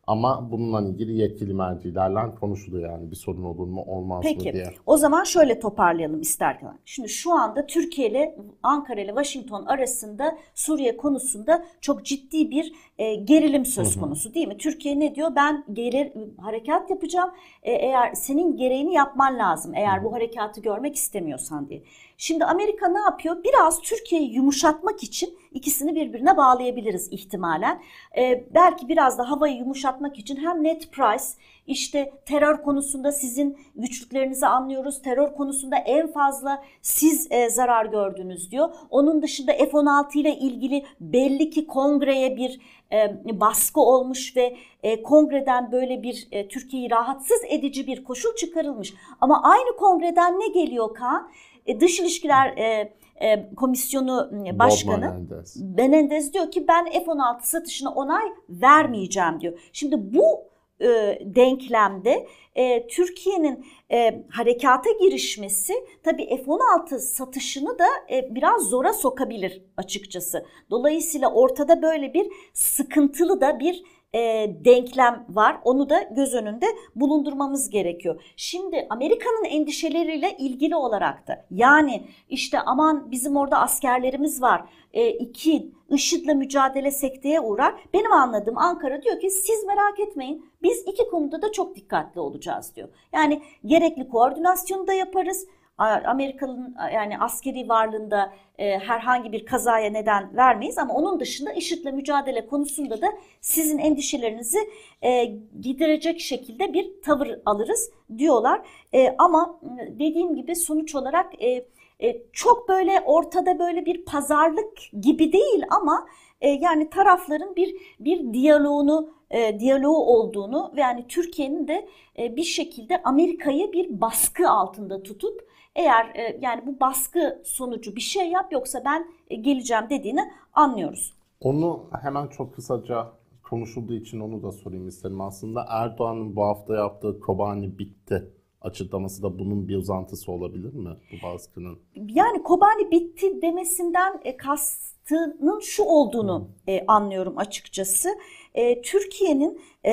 Ama 0.07 0.51
bununla 0.51 0.89
ilgili 0.89 1.17
yetkili 1.17 1.55
mercilerle 1.55 2.35
konuşuluyor 2.41 2.91
yani 2.91 3.11
bir 3.11 3.17
sorun 3.17 3.43
olur 3.45 3.67
mu 3.67 3.83
olmaz 3.87 4.21
Peki. 4.23 4.49
mı 4.49 4.53
diye. 4.53 4.75
O 4.87 4.97
zaman 4.97 5.25
şöyle 5.25 5.61
toparlayalım 5.61 6.21
isterken. 6.21 6.79
Şimdi 6.85 7.09
şu 7.09 7.33
anda 7.33 7.67
Türkiye 7.67 8.11
ile 8.11 8.37
Ankara 8.63 9.01
ile 9.01 9.09
Washington 9.09 9.65
arasında 9.65 10.39
Suriye 10.55 10.97
konusunda 10.97 11.65
çok 11.81 12.05
ciddi 12.05 12.51
bir 12.51 12.73
e, 13.03 13.15
gerilim 13.15 13.67
söz 13.67 14.01
konusu 14.01 14.35
değil 14.35 14.49
mi? 14.49 14.57
Türkiye 14.57 15.01
ne 15.01 15.15
diyor? 15.15 15.33
Ben 15.37 15.65
gelir, 15.73 16.13
harekat 16.41 16.91
yapacağım. 16.91 17.31
E, 17.63 17.73
eğer 17.73 18.15
senin 18.15 18.57
gereğini 18.57 18.95
yapman 18.95 19.39
lazım. 19.39 19.75
Eğer 19.75 20.05
bu 20.05 20.13
harekatı 20.13 20.61
görmek 20.61 20.97
istemiyorsan 20.97 21.69
diye. 21.69 21.83
Şimdi 22.17 22.45
Amerika 22.45 22.89
ne 22.89 23.01
yapıyor? 23.01 23.45
Biraz 23.45 23.81
Türkiye'yi 23.81 24.35
yumuşatmak 24.35 25.03
için 25.03 25.39
ikisini 25.53 25.95
birbirine 25.95 26.37
bağlayabiliriz 26.37 27.09
ihtimalen. 27.13 27.83
E, 28.19 28.45
belki 28.55 28.89
biraz 28.89 29.19
da 29.19 29.31
havayı 29.31 29.57
yumuşatmak 29.57 30.19
için 30.19 30.37
hem 30.37 30.65
net 30.65 30.93
price 30.93 31.25
işte 31.67 32.13
terör 32.27 32.63
konusunda 32.63 33.13
sizin 33.13 33.59
güçlüklerinizi 33.75 34.47
anlıyoruz. 34.47 35.03
Terör 35.03 35.33
konusunda 35.33 35.77
en 35.77 36.13
fazla 36.13 36.63
siz 36.83 37.29
e, 37.31 37.51
zarar 37.51 37.87
gördünüz 37.87 38.51
diyor. 38.51 38.69
Onun 38.91 39.23
dışında 39.23 39.53
F-16 39.53 40.19
ile 40.19 40.37
ilgili 40.37 40.85
belli 41.01 41.51
ki 41.51 41.67
kongreye 41.67 42.37
bir 42.37 42.61
e, 42.93 43.41
baskı 43.41 43.81
olmuş 43.81 44.37
ve 44.37 44.57
e, 44.83 45.03
kongreden 45.03 45.73
böyle 45.73 46.03
bir 46.03 46.29
e, 46.33 46.49
Türkiye'yi 46.49 46.91
rahatsız 46.91 47.41
edici 47.49 47.87
bir 47.87 48.05
koşul 48.05 48.35
çıkarılmış. 48.35 48.95
Ama 49.21 49.43
aynı 49.43 49.77
kongreden 49.77 50.41
ne 50.41 50.49
geliyor 50.49 50.95
Kaan? 50.95 51.31
E, 51.67 51.81
Dış 51.81 52.01
İlişkiler 52.01 52.57
e, 52.57 52.93
e, 53.21 53.55
Komisyonu 53.55 54.31
Bob 54.33 54.59
Başkanı 54.59 55.01
Menendez. 55.01 55.57
Menendez 55.77 56.35
diyor 56.35 56.51
ki 56.51 56.69
ben 56.69 56.85
F-16 56.85 57.43
satışına 57.43 57.91
onay 57.91 58.25
vermeyeceğim 58.49 59.41
diyor. 59.41 59.59
Şimdi 59.73 60.15
bu 60.15 60.52
e, 60.83 61.19
denklemde 61.25 62.27
e, 62.55 62.87
Türkiye'nin 62.87 63.67
e, 63.93 64.25
harekata 64.31 64.91
girişmesi 65.01 65.75
tabii 66.03 66.27
F-16 66.27 66.99
satışını 66.99 67.79
da 67.79 67.87
e, 68.11 68.35
biraz 68.35 68.63
zora 68.63 68.93
sokabilir 68.93 69.63
açıkçası. 69.77 70.47
Dolayısıyla 70.71 71.33
ortada 71.33 71.83
böyle 71.83 72.15
bir 72.15 72.27
sıkıntılı 72.53 73.41
da 73.41 73.61
bir 73.61 73.83
e, 74.15 74.51
denklem 74.65 75.25
var. 75.29 75.59
Onu 75.65 75.91
da 75.91 76.03
göz 76.03 76.35
önünde 76.35 76.67
bulundurmamız 76.97 77.71
gerekiyor. 77.71 78.23
Şimdi 78.37 78.87
Amerika'nın 78.91 79.45
endişeleriyle 79.45 80.37
ilgili 80.39 80.77
olarak 80.77 81.29
da 81.29 81.45
yani 81.51 82.07
işte 82.29 82.61
aman 82.61 83.11
bizim 83.11 83.37
orada 83.37 83.59
askerlerimiz 83.59 84.43
var. 84.43 84.65
E, 84.93 85.11
iki 85.11 85.73
IŞİD'le 85.91 86.35
mücadele 86.35 86.91
sekteye 86.91 87.41
uğrar. 87.41 87.75
Benim 87.95 88.13
anladığım 88.13 88.59
Ankara 88.59 89.03
diyor 89.03 89.21
ki 89.21 89.31
siz 89.31 89.65
merak 89.65 90.01
etmeyin 90.01 90.47
biz 90.63 90.85
iki 90.87 91.11
konuda 91.11 91.43
da 91.43 91.53
çok 91.53 91.77
dikkatli 91.77 92.21
olacağız 92.21 92.77
diyor. 92.77 92.89
Yani 93.13 93.43
gerekli 93.67 94.09
koordinasyonu 94.09 94.87
da 94.87 94.93
yaparız. 94.93 95.47
Amerikalı'nın 95.79 96.77
yani 96.95 97.19
askeri 97.19 97.69
varlığında 97.69 98.33
e, 98.59 98.79
herhangi 98.79 99.33
bir 99.33 99.47
kazaya 99.47 99.91
neden 99.91 100.37
vermeyiz 100.37 100.79
ama 100.79 100.95
onun 100.95 101.21
dışında 101.21 101.53
IŞİD'le 101.53 101.93
mücadele 101.93 102.47
konusunda 102.47 103.03
da 103.03 103.07
sizin 103.41 103.79
endişelerinizi 103.79 104.59
e, 105.03 105.25
giderecek 105.61 106.21
şekilde 106.21 106.73
bir 106.73 107.03
tavır 107.03 107.39
alırız 107.47 107.91
diyorlar. 108.19 108.61
E, 108.95 109.15
ama 109.19 109.61
dediğim 109.89 110.37
gibi 110.37 110.57
sonuç 110.57 110.95
olarak 110.95 111.43
e, 111.43 111.65
e, 112.03 112.23
çok 112.33 112.69
böyle 112.69 113.01
ortada 113.01 113.59
böyle 113.59 113.87
bir 113.87 114.05
pazarlık 114.05 114.79
gibi 115.01 115.33
değil 115.33 115.65
ama 115.71 116.07
e, 116.41 116.51
yani 116.51 116.91
tarafların 116.91 117.57
bir 117.57 117.77
bir 118.01 118.33
diyaloğunu 118.33 119.15
e, 119.31 119.61
diyaloğu 119.61 120.05
olduğunu 120.05 120.73
ve 120.77 120.81
yani 120.81 121.05
Türkiye'nin 121.09 121.69
de 121.69 121.89
e, 122.19 122.37
bir 122.37 122.45
şekilde 122.45 123.03
Amerika'yı 123.03 123.73
bir 123.73 124.01
baskı 124.01 124.51
altında 124.51 125.03
tutup 125.03 125.52
eğer 125.77 126.15
e, 126.15 126.39
yani 126.41 126.67
bu 126.67 126.81
baskı 126.81 127.43
sonucu 127.45 127.97
bir 127.97 128.01
şey 128.01 128.31
yap 128.31 128.53
yoksa 128.53 128.83
ben 128.85 129.07
e, 129.31 129.37
geleceğim 129.37 129.85
dediğini 129.91 130.33
anlıyoruz. 130.53 131.15
Onu 131.41 131.87
hemen 132.03 132.27
çok 132.27 132.55
kısaca 132.55 133.13
konuşulduğu 133.43 133.95
için 133.95 134.21
onu 134.21 134.43
da 134.43 134.53
sorayım 134.53 134.89
isterim. 134.89 135.21
Aslında 135.21 135.67
Erdoğan'ın 135.69 136.37
bu 136.37 136.43
hafta 136.43 136.77
yaptığı 136.77 137.21
Kobani 137.21 137.79
bitti 137.79 138.31
açıklaması 138.61 139.23
da 139.23 139.39
bunun 139.39 139.69
bir 139.69 139.77
uzantısı 139.77 140.33
olabilir 140.33 140.75
mi 140.75 140.91
bu 141.13 141.27
baskının? 141.27 141.79
Yani 141.95 142.43
Kobani 142.43 142.91
bitti 142.91 143.43
demesinden 143.43 144.21
e, 144.25 144.37
kastının 144.37 145.61
şu 145.61 145.85
olduğunu 145.85 146.49
e, 146.69 146.85
anlıyorum 146.87 147.39
açıkçası. 147.39 148.09
E, 148.55 148.83
Türkiye'nin 148.83 149.61
e, 149.85 149.93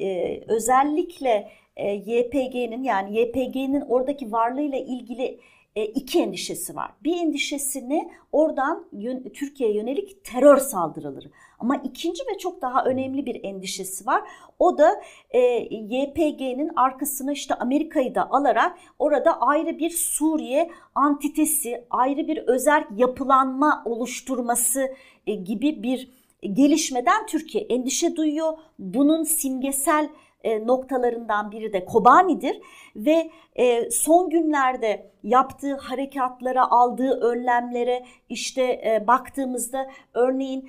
e, 0.00 0.44
özellikle 0.48 1.48
e, 1.76 1.92
YPG'nin 1.92 2.82
yani 2.82 3.18
YPG'nin 3.18 3.80
oradaki 3.80 4.32
varlığıyla 4.32 4.78
ilgili 4.78 5.40
e, 5.76 5.84
iki 5.84 6.20
endişesi 6.20 6.76
var. 6.76 6.90
Bir 7.04 7.16
endişesini 7.16 8.12
oradan 8.32 8.86
yön, 8.92 9.22
Türkiye'ye 9.34 9.76
yönelik 9.76 10.24
terör 10.24 10.56
saldırıları. 10.56 11.30
Ama 11.58 11.76
ikinci 11.76 12.22
ve 12.22 12.38
çok 12.38 12.62
daha 12.62 12.84
önemli 12.84 13.26
bir 13.26 13.44
endişesi 13.44 14.06
var. 14.06 14.22
O 14.58 14.78
da 14.78 15.02
e, 15.30 15.38
YPG'nin 15.70 16.70
arkasına 16.76 17.32
işte 17.32 17.54
Amerika'yı 17.54 18.14
da 18.14 18.30
alarak 18.30 18.78
orada 18.98 19.40
ayrı 19.40 19.78
bir 19.78 19.90
Suriye 19.90 20.70
antitesi, 20.94 21.84
ayrı 21.90 22.28
bir 22.28 22.36
özel 22.38 22.84
yapılanma 22.96 23.82
oluşturması 23.84 24.94
e, 25.26 25.34
gibi 25.34 25.82
bir 25.82 26.10
gelişmeden 26.52 27.26
Türkiye 27.26 27.64
endişe 27.64 28.16
duyuyor. 28.16 28.52
Bunun 28.78 29.22
simgesel 29.22 30.08
e, 30.44 30.66
noktalarından 30.66 31.50
biri 31.50 31.72
de 31.72 31.84
Kobani'dir. 31.84 32.60
Ve 32.96 33.30
e, 33.54 33.90
son 33.90 34.30
günlerde 34.30 35.10
yaptığı 35.22 35.74
harekatlara, 35.74 36.70
aldığı 36.70 37.20
önlemlere 37.20 38.04
işte 38.28 38.62
e, 38.62 39.06
baktığımızda 39.06 39.90
örneğin 40.14 40.68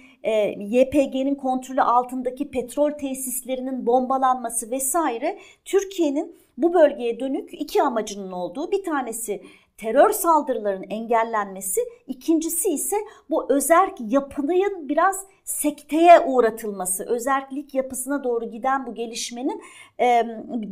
YPG'nin 0.60 1.36
kontrolü 1.36 1.82
altındaki 1.82 2.52
petrol 2.52 2.92
tesislerinin 2.92 3.86
bombalanması 3.86 4.72
vesaire 4.72 5.40
Türkiye'nin 5.66 6.36
bu 6.58 6.74
bölgeye 6.74 7.20
dönük 7.20 7.54
iki 7.54 7.84
amacının 7.84 8.32
olduğu 8.32 8.72
bir 8.72 8.84
tanesi 8.84 9.42
terör 9.78 10.10
saldırılarının 10.10 10.90
engellenmesi, 10.90 11.82
ikincisi 12.08 12.70
ise 12.70 12.96
bu 13.30 13.54
özerk 13.54 13.98
yapının 14.00 14.90
biraz 14.90 15.26
sekteye 15.44 16.20
uğratılması, 16.20 17.06
özerklik 17.06 17.74
yapısına 17.74 18.24
doğru 18.24 18.46
giden 18.52 18.86
bu 18.86 18.94
gelişmenin 18.94 19.62
e, 20.00 20.26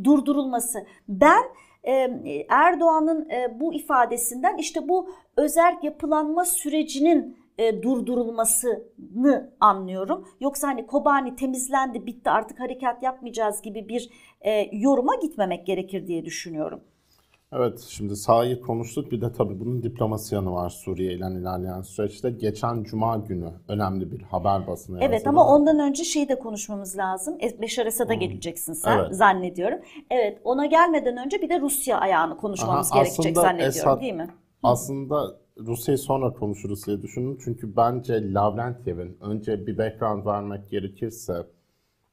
durdurulması. 0.04 0.86
Ben 1.08 1.42
Erdoğan'ın 2.48 3.28
bu 3.60 3.74
ifadesinden 3.74 4.56
işte 4.56 4.88
bu 4.88 5.10
özerk 5.36 5.84
yapılanma 5.84 6.44
sürecinin 6.44 7.36
durdurulmasını 7.82 9.50
anlıyorum. 9.60 10.28
Yoksa 10.40 10.68
hani 10.68 10.86
Kobani 10.86 11.36
temizlendi, 11.36 12.06
bitti 12.06 12.30
artık 12.30 12.60
harekat 12.60 13.02
yapmayacağız 13.02 13.62
gibi 13.62 13.88
bir 13.88 14.10
yoruma 14.72 15.14
gitmemek 15.14 15.66
gerekir 15.66 16.06
diye 16.06 16.24
düşünüyorum. 16.24 16.80
Evet, 17.54 17.80
şimdi 17.88 18.16
sahayı 18.16 18.60
konuştuk. 18.60 19.12
Bir 19.12 19.20
de 19.20 19.32
tabii 19.32 19.60
bunun 19.60 19.82
diplomasi 19.82 20.34
yanı 20.34 20.52
var 20.52 20.70
Suriye 20.70 21.12
ile 21.12 21.26
ilerleyen 21.40 21.82
süreçte. 21.82 22.30
Geçen 22.30 22.82
Cuma 22.82 23.16
günü 23.16 23.52
önemli 23.68 24.12
bir 24.12 24.22
haber 24.22 24.66
basını 24.66 24.98
Evet 25.00 25.12
yazılı. 25.12 25.28
ama 25.28 25.46
ondan 25.46 25.78
önce 25.78 26.04
şeyi 26.04 26.28
de 26.28 26.38
konuşmamız 26.38 26.98
lazım. 26.98 27.38
Beşar 27.60 27.86
Esad'a 27.86 28.12
hmm. 28.12 28.20
geleceksin 28.20 28.72
sen 28.72 28.98
evet. 28.98 29.14
zannediyorum. 29.14 29.78
Evet, 30.10 30.40
ona 30.44 30.66
gelmeden 30.66 31.16
önce 31.16 31.42
bir 31.42 31.48
de 31.48 31.60
Rusya 31.60 31.98
ayağını 31.98 32.36
konuşmamız 32.36 32.92
Aha, 32.92 32.98
gerekecek 32.98 33.36
zannediyorum 33.36 33.78
Esad, 33.78 34.00
değil 34.00 34.14
mi? 34.14 34.28
Aslında 34.62 35.36
Rusya'yı 35.58 35.98
sonra 35.98 36.32
konuşuruz 36.32 36.86
diye 36.86 37.02
düşündüm. 37.02 37.38
Çünkü 37.44 37.76
bence 37.76 38.32
Lavrentyev'in 38.34 39.16
önce 39.20 39.66
bir 39.66 39.78
background 39.78 40.26
vermek 40.26 40.70
gerekirse 40.70 41.46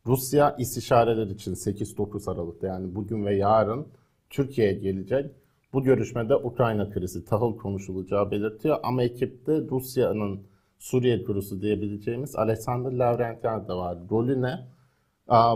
Rusya 0.05 0.55
istişareler 0.59 1.27
için 1.27 1.53
8-9 1.53 2.31
Aralık'ta 2.31 2.67
yani 2.67 2.95
bugün 2.95 3.25
ve 3.25 3.35
yarın 3.35 3.87
Türkiye'ye 4.29 4.73
gelecek. 4.73 5.31
Bu 5.73 5.83
görüşmede 5.83 6.35
Ukrayna 6.35 6.89
krizi 6.89 7.25
tahıl 7.25 7.57
konuşulacağı 7.57 8.31
belirtiyor 8.31 8.77
ama 8.83 9.03
ekipte 9.03 9.61
Rusya'nın 9.71 10.41
Suriye 10.79 11.17
gurusu 11.17 11.61
diyebileceğimiz 11.61 12.35
Alexander 12.35 12.91
Lavrentiev 12.91 13.67
de 13.67 13.73
var. 13.73 13.97
Rolü 14.11 14.41
ne? 14.41 14.67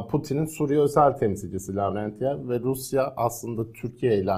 Putin'in 0.09 0.45
Suriye 0.45 0.79
özel 0.79 1.11
temsilcisi 1.11 1.75
Lavrentiev 1.75 2.49
ve 2.49 2.59
Rusya 2.59 3.13
aslında 3.17 3.73
Türkiye 3.73 4.17
ile 4.17 4.33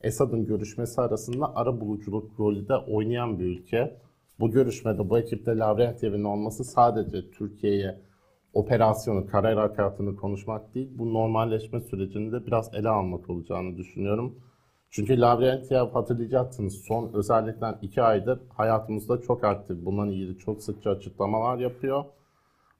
Esad'ın 0.00 0.46
görüşmesi 0.46 1.00
arasında 1.00 1.56
ara 1.56 1.80
buluculuk 1.80 2.40
rolü 2.40 2.68
de 2.68 2.76
oynayan 2.76 3.38
bir 3.38 3.44
ülke. 3.44 3.96
Bu 4.40 4.50
görüşmede 4.50 5.10
bu 5.10 5.18
ekipte 5.18 5.58
Lavrentyev'in 5.58 6.24
olması 6.24 6.64
sadece 6.64 7.30
Türkiye'ye 7.30 8.00
operasyonu, 8.54 9.26
karar 9.26 9.58
harekatını 9.58 10.16
konuşmak 10.16 10.74
değil, 10.74 10.90
bu 10.94 11.14
normalleşme 11.14 11.80
sürecini 11.80 12.32
de 12.32 12.46
biraz 12.46 12.74
ele 12.74 12.88
almak 12.88 13.30
olacağını 13.30 13.76
düşünüyorum. 13.76 14.34
Çünkü 14.90 15.20
Lavrentiev 15.20 15.90
hatırlayacaksınız 15.90 16.74
son 16.74 17.10
özellikle 17.14 17.66
iki 17.82 18.02
aydır 18.02 18.40
hayatımızda 18.48 19.20
çok 19.22 19.44
aktif. 19.44 19.84
Bundan 19.84 20.10
ilgili 20.10 20.38
çok 20.38 20.62
sıkça 20.62 20.90
açıklamalar 20.90 21.58
yapıyor. 21.58 22.04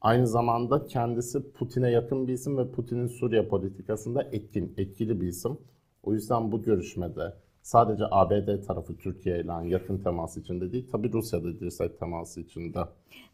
Aynı 0.01 0.27
zamanda 0.27 0.87
kendisi 0.87 1.53
Putin'e 1.53 1.91
yakın 1.91 2.29
bir 2.29 2.33
isim 2.33 2.59
ve 2.59 2.71
Putin'in 2.71 3.07
Suriye 3.07 3.49
politikasında 3.49 4.23
etkin, 4.23 4.75
etkili 4.77 5.21
bir 5.21 5.27
isim. 5.27 5.59
O 6.03 6.13
yüzden 6.13 6.53
bu 6.53 6.63
görüşmede 6.63 7.35
sadece 7.63 8.05
ABD 8.11 8.67
tarafı 8.67 8.97
Türkiye 8.97 9.41
ile 9.41 9.53
yakın 9.65 9.99
temas 9.99 10.37
içinde 10.37 10.73
değil, 10.73 10.89
tabii 10.93 11.13
Rusya'da 11.13 11.61
dirsek 11.61 11.99
teması 11.99 12.41
içinde. 12.41 12.79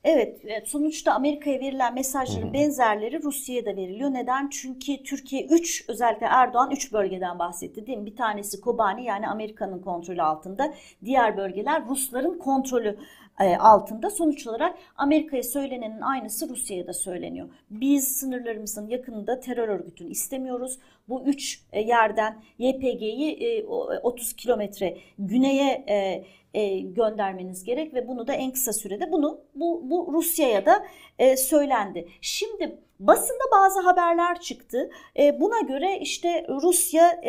Evet, 0.05 0.41
sonuçta 0.65 1.13
Amerika'ya 1.13 1.61
verilen 1.61 1.95
mesajların 1.95 2.47
Hı-hı. 2.47 2.53
benzerleri 2.53 3.23
Rusya'ya 3.23 3.65
da 3.65 3.77
veriliyor. 3.77 4.11
Neden? 4.11 4.49
Çünkü 4.49 5.03
Türkiye 5.03 5.47
3, 5.47 5.85
özellikle 5.89 6.27
Erdoğan 6.27 6.71
3 6.71 6.93
bölgeden 6.93 7.39
bahsetti 7.39 7.87
değil 7.87 7.99
mi? 7.99 8.07
Bir 8.07 8.17
tanesi 8.17 8.61
Kobani 8.61 9.05
yani 9.05 9.29
Amerika'nın 9.29 9.79
kontrolü 9.79 10.23
altında. 10.23 10.75
Diğer 11.05 11.37
bölgeler 11.37 11.89
Rusların 11.89 12.39
kontrolü 12.39 12.89
e, 12.89 12.97
altında. 13.39 14.11
Sonuç 14.11 14.47
olarak 14.47 14.79
Amerika'ya 14.97 15.43
söylenenin 15.43 16.01
aynısı 16.01 16.49
Rusya'ya 16.49 16.87
da 16.87 16.93
söyleniyor. 16.93 17.49
Biz 17.71 18.17
sınırlarımızın 18.17 18.89
yakınında 18.89 19.41
terör 19.41 19.69
örgütünü 19.69 20.11
istemiyoruz. 20.11 20.79
Bu 21.09 21.23
üç 21.23 21.63
e, 21.73 21.81
yerden 21.81 22.43
YPG'yi 22.59 23.67
30 24.03 24.33
e, 24.33 24.37
kilometre 24.37 24.99
güneye 25.19 25.85
göndermeniz 26.83 27.65
gerek 27.65 27.95
ve 27.95 28.09
bunu 28.09 28.27
da 28.27 28.33
en 28.33 28.51
kısa 28.51 28.73
sürede 28.73 29.13
bunu 29.13 29.41
bu, 29.55 29.91
bu 29.91 30.11
Rusya'ya 30.13 30.67
da 30.67 30.87
söylendi. 31.37 32.09
Şimdi 32.21 32.79
basında 33.01 33.45
bazı 33.53 33.81
haberler 33.81 34.41
çıktı. 34.41 34.91
buna 35.41 35.61
göre 35.61 35.99
işte 36.01 36.47
Rusya 36.49 37.21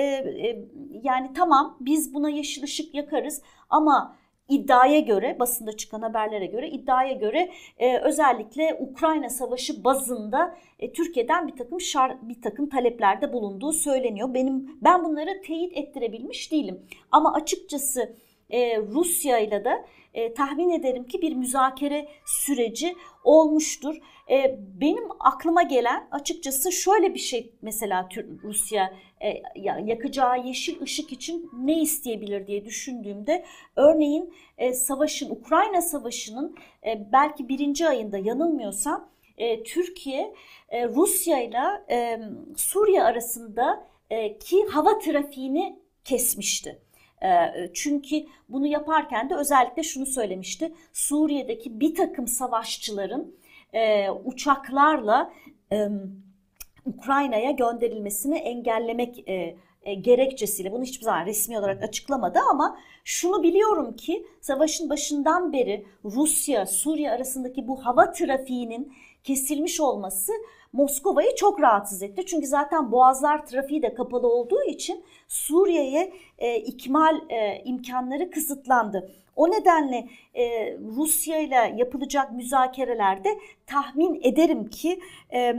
yani 1.03 1.33
tamam 1.35 1.77
biz 1.79 2.13
buna 2.13 2.29
yeşil 2.29 2.63
ışık 2.63 2.95
yakarız 2.95 3.41
ama 3.69 4.18
iddiaya 4.49 4.99
göre 4.99 5.39
basında 5.39 5.77
çıkan 5.77 6.01
haberlere 6.01 6.45
göre 6.45 6.69
iddiaya 6.69 7.13
göre 7.13 7.51
e, 7.77 7.97
özellikle 7.97 8.77
Ukrayna 8.79 9.29
Savaşı 9.29 9.83
bazında 9.83 10.57
e, 10.79 10.91
Türkiye'den 10.91 11.47
bir 11.47 11.55
takım 11.55 11.81
şar, 11.81 12.29
bir 12.29 12.41
takım 12.41 12.69
taleplerde 12.69 13.33
bulunduğu 13.33 13.73
söyleniyor. 13.73 14.33
Benim 14.33 14.77
ben 14.81 15.03
bunları 15.03 15.41
teyit 15.41 15.77
ettirebilmiş 15.77 16.51
değilim. 16.51 16.81
Ama 17.11 17.33
açıkçası 17.33 18.15
e, 18.49 18.77
Rusya 18.77 19.39
ile 19.39 19.65
de 19.65 19.85
e, 20.13 20.33
tahmin 20.33 20.69
ederim 20.69 21.03
ki 21.03 21.21
bir 21.21 21.35
müzakere 21.35 22.07
süreci 22.25 22.95
olmuştur. 23.23 23.95
E, 24.29 24.59
benim 24.81 25.03
aklıma 25.19 25.63
gelen 25.63 26.07
açıkçası 26.11 26.71
şöyle 26.71 27.13
bir 27.13 27.19
şey 27.19 27.53
mesela 27.61 28.09
Rusya 28.43 28.93
e, 29.21 29.41
yakacağı 29.85 30.47
yeşil 30.47 30.81
ışık 30.81 31.11
için 31.11 31.49
ne 31.53 31.81
isteyebilir 31.81 32.47
diye 32.47 32.65
düşündüğümde 32.65 33.45
örneğin 33.75 34.33
e, 34.57 34.73
savaşın 34.73 35.29
Ukrayna 35.29 35.81
savaşının 35.81 36.55
e, 36.85 37.11
belki 37.11 37.49
birinci 37.49 37.87
ayında 37.87 38.17
yanılmıyorsam 38.17 39.09
Türkiye 39.65 40.33
Rusya 40.73 41.41
ile 41.41 41.59
Suriye 42.55 43.03
arasında 43.03 43.87
ki 44.39 44.65
hava 44.71 44.99
trafiğini 44.99 45.79
kesmişti. 46.03 46.79
Ee, 47.23 47.69
çünkü 47.73 48.15
bunu 48.49 48.67
yaparken 48.67 49.29
de 49.29 49.35
özellikle 49.35 49.83
şunu 49.83 50.05
söylemişti. 50.05 50.73
Suriye'deki 50.93 51.79
bir 51.79 51.95
takım 51.95 52.27
savaşçıların 52.27 53.35
e, 53.73 54.09
uçaklarla 54.09 55.33
e, 55.71 55.87
Ukrayna'ya 56.85 57.51
gönderilmesini 57.51 58.37
engellemek 58.37 59.29
e, 59.29 59.55
gerekçesiyle 60.01 60.71
bunu 60.71 60.83
hiçbir 60.83 61.05
zaman 61.05 61.25
resmi 61.25 61.59
olarak 61.59 61.83
açıklamadı 61.83 62.39
ama 62.51 62.77
şunu 63.03 63.43
biliyorum 63.43 63.95
ki 63.95 64.27
savaşın 64.41 64.89
başından 64.89 65.53
beri 65.53 65.85
Rusya 66.05 66.65
Suriye 66.65 67.11
arasındaki 67.11 67.67
bu 67.67 67.85
hava 67.85 68.11
trafiğinin 68.11 68.93
kesilmiş 69.23 69.79
olması 69.79 70.31
Moskova'yı 70.73 71.35
çok 71.35 71.61
rahatsız 71.61 72.03
etti. 72.03 72.25
Çünkü 72.25 72.47
zaten 72.47 72.91
boğazlar 72.91 73.45
trafiği 73.45 73.81
de 73.81 73.93
kapalı 73.93 74.27
olduğu 74.27 74.63
için 74.63 75.03
Suriye'ye 75.27 76.13
e, 76.37 76.57
ikmal 76.59 77.21
e, 77.29 77.61
imkanları 77.65 78.31
kısıtlandı. 78.31 79.11
O 79.35 79.51
nedenle 79.51 80.09
e, 80.33 80.73
Rusya 80.77 81.39
ile 81.39 81.73
yapılacak 81.77 82.31
müzakerelerde 82.31 83.29
tahmin 83.67 84.19
ederim 84.23 84.69
ki 84.69 84.99
e, 85.29 85.39
e, 85.39 85.55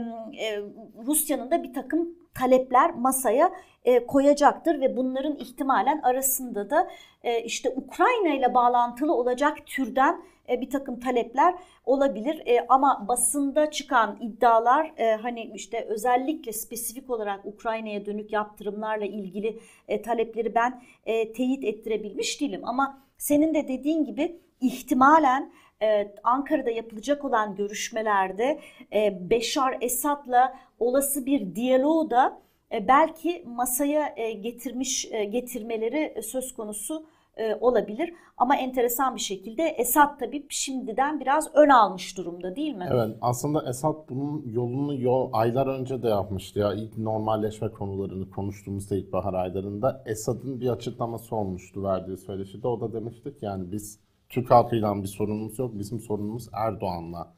Rusya'nın 1.05 1.51
da 1.51 1.63
bir 1.63 1.73
takım 1.73 2.15
talepler 2.33 2.95
masaya 2.95 3.51
e, 3.85 4.05
koyacaktır 4.05 4.81
ve 4.81 4.97
bunların 4.97 5.35
ihtimalen 5.35 6.01
arasında 6.01 6.69
da 6.69 6.91
e, 7.23 7.43
işte 7.43 7.69
Ukrayna 7.69 8.33
ile 8.33 8.53
bağlantılı 8.53 9.13
olacak 9.13 9.57
türden 9.65 10.21
e, 10.49 10.61
bir 10.61 10.69
takım 10.69 10.99
talepler 10.99 11.55
olabilir. 11.85 12.41
E, 12.45 12.65
ama 12.69 13.05
basında 13.07 13.71
çıkan 13.71 14.17
iddialar 14.21 14.91
e, 14.97 15.15
hani 15.15 15.51
işte 15.55 15.85
özellikle 15.89 16.53
spesifik 16.53 17.09
olarak 17.09 17.45
Ukrayna'ya 17.45 18.05
dönük 18.05 18.31
yaptırımlarla 18.31 19.05
ilgili 19.05 19.59
e, 19.87 20.01
talepleri 20.01 20.55
ben 20.55 20.81
e, 21.05 21.33
teyit 21.33 21.63
ettirebilmiş 21.63 22.41
değilim. 22.41 22.61
Ama 22.63 23.01
senin 23.17 23.53
de 23.53 23.67
dediğin 23.67 24.05
gibi 24.05 24.39
ihtimalen 24.61 25.51
e, 25.81 26.15
Ankara'da 26.23 26.69
yapılacak 26.69 27.25
olan 27.25 27.55
görüşmelerde 27.55 28.59
e, 28.93 29.29
Beşar 29.29 29.77
Esad'la 29.81 30.59
olası 30.79 31.25
bir 31.25 31.55
diyaloğu 31.55 32.09
da 32.09 32.41
e, 32.71 32.87
belki 32.87 33.43
masaya 33.47 34.13
e, 34.17 34.31
getirmiş 34.31 35.07
e, 35.11 35.23
getirmeleri 35.23 36.23
söz 36.23 36.55
konusu 36.55 37.05
e, 37.37 37.55
olabilir. 37.55 38.13
Ama 38.37 38.55
enteresan 38.55 39.15
bir 39.15 39.21
şekilde 39.21 39.63
Esad 39.63 40.19
tabii 40.19 40.45
şimdiden 40.49 41.19
biraz 41.19 41.55
ön 41.55 41.69
almış 41.69 42.17
durumda 42.17 42.55
değil 42.55 42.75
mi? 42.75 42.87
Evet 42.91 43.17
aslında 43.21 43.69
Esad 43.69 43.95
bunun 44.09 44.43
yolunu 44.45 45.01
yol, 45.01 45.29
aylar 45.33 45.67
önce 45.67 46.03
de 46.03 46.07
yapmıştı 46.07 46.59
ya 46.59 46.73
ilk 46.73 46.97
normalleşme 46.97 47.69
konularını 47.71 48.29
konuştuğumuzda 48.29 48.95
ilkbahar 48.95 49.33
aylarında 49.33 50.03
Esad'ın 50.05 50.61
bir 50.61 50.69
açıklaması 50.69 51.35
olmuştu 51.35 51.83
verdiği 51.83 52.17
söyleşide. 52.17 52.67
O 52.67 52.81
da 52.81 52.93
demiştik 52.93 53.43
yani 53.43 53.71
biz 53.71 53.99
Türk 54.29 54.51
halkıyla 54.51 55.03
bir 55.03 55.07
sorunumuz 55.07 55.59
yok 55.59 55.71
bizim 55.73 55.99
sorunumuz 55.99 56.49
Erdoğan'la 56.53 57.33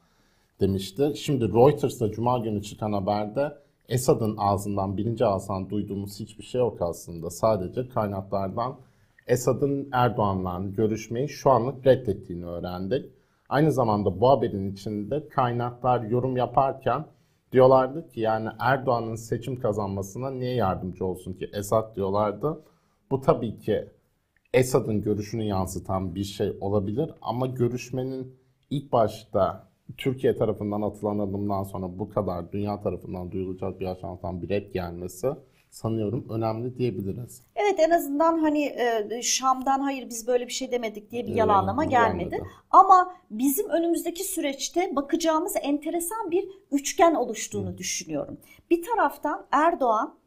demişti. 0.60 1.12
Şimdi 1.16 1.52
Reuters'ta 1.52 2.10
Cuma 2.10 2.38
günü 2.38 2.62
çıkan 2.62 2.92
haberde 2.92 3.52
Esad'ın 3.88 4.36
ağzından 4.38 4.96
birinci 4.96 5.26
ağızdan 5.26 5.70
duyduğumuz 5.70 6.20
hiçbir 6.20 6.44
şey 6.44 6.58
yok 6.58 6.82
aslında. 6.82 7.30
Sadece 7.30 7.88
kaynaklardan 7.88 8.76
Esad'ın 9.26 9.88
Erdoğan'la 9.92 10.62
görüşmeyi 10.68 11.28
şu 11.28 11.50
anlık 11.50 11.86
reddettiğini 11.86 12.46
öğrendik. 12.46 13.06
Aynı 13.48 13.72
zamanda 13.72 14.20
bu 14.20 14.28
haberin 14.28 14.72
içinde 14.72 15.28
kaynaklar 15.28 16.02
yorum 16.02 16.36
yaparken 16.36 17.06
diyorlardı 17.52 18.08
ki 18.08 18.20
yani 18.20 18.48
Erdoğan'ın 18.58 19.14
seçim 19.14 19.60
kazanmasına 19.60 20.30
niye 20.30 20.54
yardımcı 20.54 21.04
olsun 21.04 21.32
ki 21.32 21.50
Esad 21.52 21.96
diyorlardı. 21.96 22.64
Bu 23.10 23.20
tabii 23.20 23.58
ki 23.58 23.88
Esad'ın 24.54 25.02
görüşünü 25.02 25.44
yansıtan 25.44 26.14
bir 26.14 26.24
şey 26.24 26.56
olabilir 26.60 27.10
ama 27.22 27.46
görüşmenin 27.46 28.36
ilk 28.70 28.92
başta 28.92 29.68
Türkiye 29.96 30.36
tarafından 30.36 30.82
atılan 30.82 31.18
adımdan 31.18 31.62
sonra 31.62 31.98
bu 31.98 32.08
kadar 32.08 32.52
dünya 32.52 32.80
tarafından 32.80 33.32
duyulacak 33.32 33.80
bir 33.80 33.86
aşamadan 33.86 34.42
bir 34.42 34.48
red 34.48 34.72
gelmesi 34.72 35.28
sanıyorum 35.70 36.26
önemli 36.30 36.78
diyebiliriz. 36.78 37.42
Evet 37.74 37.86
en 37.86 37.90
azından 37.90 38.38
hani 38.38 38.64
e, 38.64 39.22
Şam'dan 39.22 39.80
hayır 39.80 40.08
biz 40.08 40.26
böyle 40.26 40.46
bir 40.46 40.52
şey 40.52 40.72
demedik 40.72 41.10
diye 41.10 41.26
bir 41.26 41.34
yalanlama 41.34 41.84
gelmedi. 41.84 42.30
gelmedi. 42.30 42.48
Ama 42.70 43.14
bizim 43.30 43.68
önümüzdeki 43.68 44.24
süreçte 44.24 44.96
bakacağımız 44.96 45.54
enteresan 45.62 46.30
bir 46.30 46.48
üçgen 46.72 47.14
oluştuğunu 47.14 47.70
Hı. 47.70 47.78
düşünüyorum. 47.78 48.38
Bir 48.70 48.82
taraftan 48.82 49.46
Erdoğan 49.52 50.18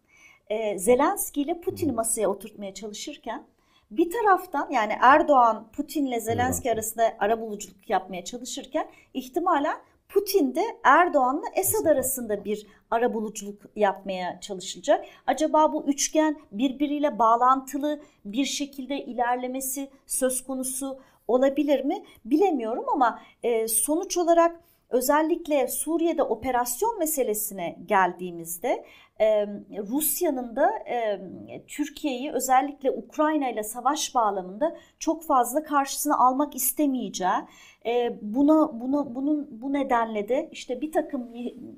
e, 0.50 0.80
Zelenski 0.80 1.42
ile 1.42 1.62
Putin'i 1.62 1.92
masaya 1.92 2.28
oturtmaya 2.28 2.74
çalışırken 2.74 3.48
bir 3.92 4.12
taraftan 4.12 4.70
yani 4.72 4.94
Erdoğan 5.02 5.68
Putin'le 5.72 6.20
Zelenski 6.20 6.72
arasında 6.72 7.16
arabuluculuk 7.20 7.90
yapmaya 7.90 8.24
çalışırken 8.26 8.88
ihtimalen 9.14 9.78
Putin 10.10 10.56
de 10.56 10.62
Erdoğan'la 10.84 11.46
Esad 11.56 11.86
arasında 11.86 12.46
bir 12.46 12.68
arabuluculuk 12.92 13.62
yapmaya 13.76 14.40
çalışılacak. 14.42 15.06
Acaba 15.28 15.74
bu 15.74 15.84
üçgen 15.84 16.38
birbiriyle 16.52 17.20
bağlantılı 17.20 18.02
bir 18.26 18.46
şekilde 18.46 19.06
ilerlemesi 19.06 19.90
söz 20.06 20.44
konusu 20.44 21.00
olabilir 21.28 21.86
mi? 21.86 22.04
Bilemiyorum 22.26 22.86
ama 22.94 23.20
e, 23.44 23.68
sonuç 23.68 24.18
olarak 24.18 24.60
özellikle 24.90 25.68
Suriye'de 25.68 26.24
operasyon 26.24 27.00
meselesine 27.00 27.80
geldiğimizde 27.86 28.86
e, 29.20 29.48
Rusya'nın 29.88 30.56
da 30.56 30.70
e, 30.90 31.22
Türkiye'yi 31.68 32.32
özellikle 32.32 32.92
Ukrayna 32.92 33.50
ile 33.50 33.64
savaş 33.64 34.16
bağlamında 34.16 34.78
çok 35.00 35.24
fazla 35.24 35.64
karşısına 35.64 36.18
almak 36.18 36.56
istemeyeceği 36.56 37.40
e, 37.88 38.18
buna 38.22 38.80
bunu 38.80 39.16
bunun 39.16 39.62
bu 39.62 39.74
nedenle 39.74 40.30
de 40.30 40.50
işte 40.52 40.82
bir 40.82 40.92
takım 40.92 41.30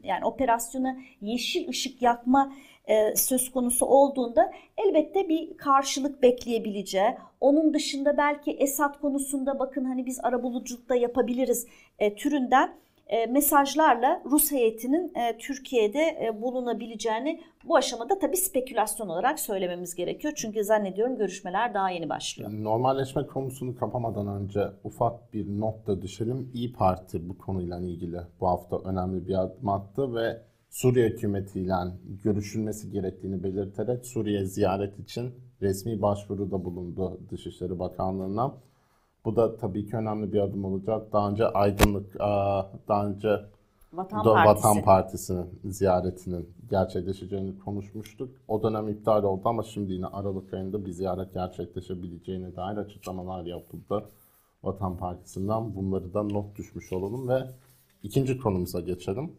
yani 0.03 0.25
operasyona 0.25 0.97
yeşil 1.21 1.69
ışık 1.69 2.01
yakma 2.01 2.53
e, 2.89 3.15
söz 3.15 3.51
konusu 3.51 3.85
olduğunda 3.85 4.51
elbette 4.77 5.29
bir 5.29 5.57
karşılık 5.57 6.21
bekleyebileceği, 6.21 7.17
onun 7.41 7.73
dışında 7.73 8.17
belki 8.17 8.51
Esad 8.51 9.01
konusunda 9.01 9.59
bakın 9.59 9.85
hani 9.85 10.05
biz 10.05 10.19
arabuluculukta 10.23 10.95
yapabiliriz 10.95 11.67
e, 11.99 12.15
türünden 12.15 12.73
mesajlarla 13.29 14.21
Rus 14.25 14.51
heyetinin 14.51 15.15
e, 15.15 15.37
Türkiye'de 15.37 15.99
e, 15.99 16.41
bulunabileceğini 16.41 17.41
bu 17.65 17.75
aşamada 17.75 18.19
tabii 18.19 18.37
spekülasyon 18.37 19.09
olarak 19.09 19.39
söylememiz 19.39 19.95
gerekiyor. 19.95 20.33
Çünkü 20.35 20.63
zannediyorum 20.63 21.17
görüşmeler 21.17 21.73
daha 21.73 21.89
yeni 21.89 22.09
başlıyor. 22.09 22.49
Normalleşme 22.53 23.27
konusunu 23.27 23.75
kapamadan 23.75 24.27
önce 24.27 24.67
ufak 24.83 25.33
bir 25.33 25.59
not 25.59 25.87
da 25.87 26.01
düşelim. 26.01 26.51
İyi 26.53 26.73
Parti 26.73 27.29
bu 27.29 27.37
konuyla 27.37 27.79
ilgili 27.79 28.17
bu 28.39 28.47
hafta 28.47 28.79
önemli 28.79 29.27
bir 29.27 29.41
adım 29.41 29.69
attı 29.69 30.15
ve 30.15 30.41
Suriye 30.69 31.09
hükümetiyle 31.09 31.73
görüşülmesi 32.23 32.91
gerektiğini 32.91 33.43
belirterek 33.43 34.05
Suriye 34.05 34.45
ziyaret 34.45 34.99
için 34.99 35.33
resmi 35.61 36.01
başvuruda 36.01 36.65
bulundu 36.65 37.19
Dışişleri 37.31 37.79
Bakanlığı'na. 37.79 38.53
Bu 39.29 39.35
da 39.35 39.57
tabii 39.57 39.85
ki 39.85 39.95
önemli 39.95 40.33
bir 40.33 40.39
adım 40.39 40.65
olacak. 40.65 41.13
Daha 41.13 41.29
önce 41.29 41.47
Aydınlık, 41.47 42.19
daha 42.87 43.07
önce 43.07 43.29
Vatan, 43.93 44.25
da, 44.25 44.33
Partisi. 44.33 44.67
Vatan 44.67 44.81
Partisi'nin 44.83 45.59
ziyaretinin 45.63 46.49
gerçekleşeceğini 46.69 47.59
konuşmuştuk. 47.59 48.29
O 48.47 48.63
dönem 48.63 48.87
iptal 48.87 49.23
oldu 49.23 49.41
ama 49.45 49.63
şimdi 49.63 49.93
yine 49.93 50.05
Aralık 50.05 50.53
ayında 50.53 50.85
bir 50.85 50.91
ziyaret 50.91 51.33
gerçekleşebileceğine 51.33 52.55
dair 52.55 52.77
açıklamalar 52.77 53.45
yapıldı. 53.45 54.05
Vatan 54.63 54.97
Partisi'nden 54.97 55.75
bunları 55.75 56.13
da 56.13 56.23
not 56.23 56.55
düşmüş 56.55 56.93
olalım 56.93 57.29
ve 57.29 57.39
ikinci 58.03 58.37
konumuza 58.37 58.79
geçelim. 58.79 59.31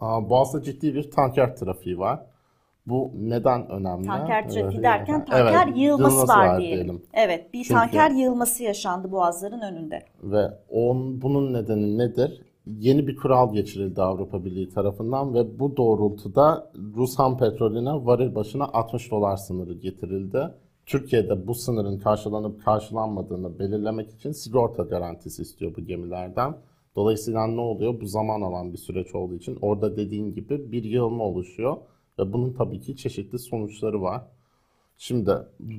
Boğaz'da 0.00 0.62
ciddi 0.62 0.94
bir 0.94 1.10
tanker 1.10 1.56
trafiği 1.56 1.98
var. 1.98 2.26
Bu 2.86 3.12
neden 3.14 3.68
önemli? 3.70 4.06
Tanker 4.06 4.48
trafiği 4.48 4.64
Evet, 4.74 4.82
derken 4.84 5.24
tanker 5.24 5.66
evet, 5.66 5.76
yığılması 5.78 6.28
var, 6.28 6.46
var 6.48 6.60
diyelim. 6.60 7.02
Evet 7.14 7.54
bir 7.54 7.58
Çünkü- 7.64 7.74
tanker 7.74 8.10
yığılması 8.10 8.62
yaşandı 8.62 9.12
Boğazların 9.12 9.60
önünde. 9.60 10.02
Ve 10.22 10.44
on, 10.68 11.22
bunun 11.22 11.52
nedeni 11.52 11.98
nedir? 11.98 12.42
Yeni 12.66 13.06
bir 13.06 13.16
kural 13.16 13.52
geçirildi 13.52 14.02
Avrupa 14.02 14.44
Birliği 14.44 14.68
tarafından 14.68 15.34
ve 15.34 15.58
bu 15.58 15.76
doğrultuda 15.76 16.70
Rus 16.96 17.18
ham 17.18 17.38
petrolüne 17.38 17.90
varil 18.06 18.34
başına 18.34 18.64
60 18.64 19.10
dolar 19.10 19.36
sınırı 19.36 19.74
getirildi. 19.74 20.50
Türkiye'de 20.86 21.46
bu 21.46 21.54
sınırın 21.54 21.98
karşılanıp 21.98 22.64
karşılanmadığını 22.64 23.58
belirlemek 23.58 24.10
için 24.10 24.32
sigorta 24.32 24.82
garantisi 24.82 25.42
istiyor 25.42 25.72
bu 25.76 25.80
gemilerden. 25.80 26.54
Dolayısıyla 26.96 27.46
ne 27.46 27.60
oluyor? 27.60 28.00
Bu 28.00 28.06
zaman 28.06 28.40
alan 28.40 28.72
bir 28.72 28.78
süreç 28.78 29.14
olduğu 29.14 29.34
için 29.34 29.58
orada 29.62 29.96
dediğin 29.96 30.34
gibi 30.34 30.72
bir 30.72 30.84
yığılma 30.84 31.24
oluşuyor 31.24 31.76
ve 32.18 32.32
bunun 32.32 32.52
tabii 32.52 32.80
ki 32.80 32.96
çeşitli 32.96 33.38
sonuçları 33.38 34.02
var. 34.02 34.22
Şimdi 34.98 35.30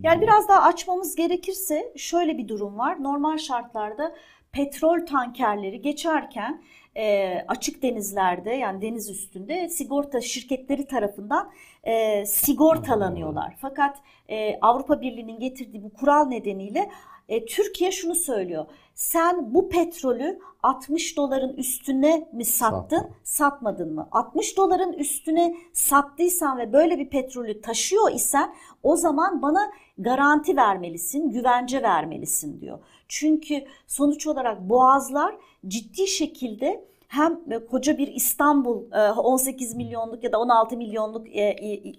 Yani 0.04 0.22
biraz 0.22 0.50
daha 0.50 0.62
açmamız 0.62 1.16
gerekirse 1.16 1.94
şöyle 1.98 2.38
bir 2.38 2.48
durum 2.48 2.78
var. 2.78 3.04
Normal 3.04 3.38
şartlarda 3.38 4.16
petrol 4.52 5.06
tankerleri 5.06 5.82
geçerken 5.82 6.64
e, 6.98 7.36
açık 7.48 7.84
denizlerde 7.84 8.52
yani 8.52 8.82
deniz 8.82 9.10
üstünde 9.10 9.70
sigorta 9.70 10.22
şirketleri 10.22 10.88
tarafından 10.88 11.52
e, 11.84 12.26
sigortalanıyorlar. 12.26 13.56
Fakat 13.62 13.98
e, 14.30 14.60
Avrupa 14.62 15.02
Birliği'nin 15.02 15.40
getirdiği 15.40 15.84
bu 15.84 15.94
kural 15.94 16.26
nedeniyle 16.26 16.90
e, 17.30 17.46
Türkiye 17.46 17.92
şunu 17.92 18.16
söylüyor. 18.16 18.66
Sen 18.96 19.54
bu 19.54 19.70
petrolü 19.70 20.40
60 20.64 21.18
doların 21.18 21.54
üstüne 21.54 22.30
mi 22.34 22.46
sattın, 22.46 22.98
Sattım. 22.98 23.16
satmadın 23.24 23.94
mı? 23.94 24.08
60 24.12 24.58
doların 24.58 24.94
üstüne 24.94 25.56
sattıysan 25.74 26.58
ve 26.58 26.74
böyle 26.74 27.00
bir 27.00 27.10
petrolü 27.10 27.62
taşıyor 27.62 28.12
isen 28.12 28.56
o 28.84 28.96
zaman 28.96 29.42
bana 29.42 29.72
garanti 29.98 30.58
vermelisin, 30.58 31.30
güvence 31.30 31.82
vermelisin 31.82 32.62
diyor. 32.62 32.80
Çünkü 33.08 33.66
sonuç 33.88 34.28
olarak 34.28 34.62
boğazlar 34.62 35.36
ciddi 35.68 36.08
şekilde 36.08 36.86
hem 37.08 37.40
koca 37.72 37.98
bir 37.98 38.08
İstanbul 38.08 38.84
18 39.18 39.76
milyonluk 39.76 40.24
ya 40.24 40.32
da 40.32 40.40
16 40.40 40.78
milyonluk 40.78 41.28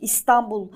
İstanbul 0.00 0.68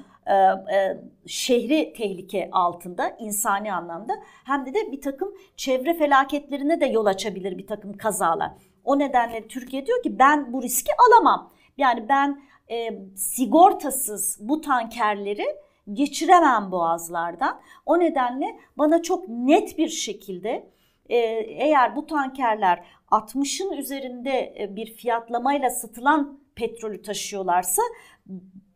şehri 1.26 1.92
tehlike 1.92 2.48
altında 2.52 3.16
insani 3.18 3.72
anlamda 3.72 4.12
hem 4.44 4.66
de 4.66 4.74
de 4.74 4.92
bir 4.92 5.00
takım 5.00 5.34
çevre 5.56 5.94
felaketlerine 5.94 6.80
de 6.80 6.86
yol 6.86 7.06
açabilir 7.06 7.58
bir 7.58 7.66
takım 7.66 7.92
kazalar. 7.92 8.50
O 8.84 8.98
nedenle 8.98 9.48
Türkiye 9.48 9.86
diyor 9.86 10.02
ki 10.02 10.18
ben 10.18 10.52
bu 10.52 10.62
riski 10.62 10.92
alamam. 11.08 11.52
Yani 11.78 12.08
ben 12.08 12.42
e, 12.70 12.90
sigortasız 13.16 14.38
bu 14.40 14.60
tankerleri 14.60 15.46
geçiremem 15.92 16.72
boğazlardan. 16.72 17.60
O 17.86 18.00
nedenle 18.00 18.58
bana 18.78 19.02
çok 19.02 19.28
net 19.28 19.78
bir 19.78 19.88
şekilde 19.88 20.70
e, 21.08 21.16
eğer 21.46 21.96
bu 21.96 22.06
tankerler 22.06 22.84
60'ın 23.10 23.72
üzerinde 23.72 24.54
e, 24.58 24.76
bir 24.76 24.94
fiyatlamayla 24.94 25.70
satılan 25.70 26.40
petrolü 26.54 27.02
taşıyorlarsa 27.02 27.82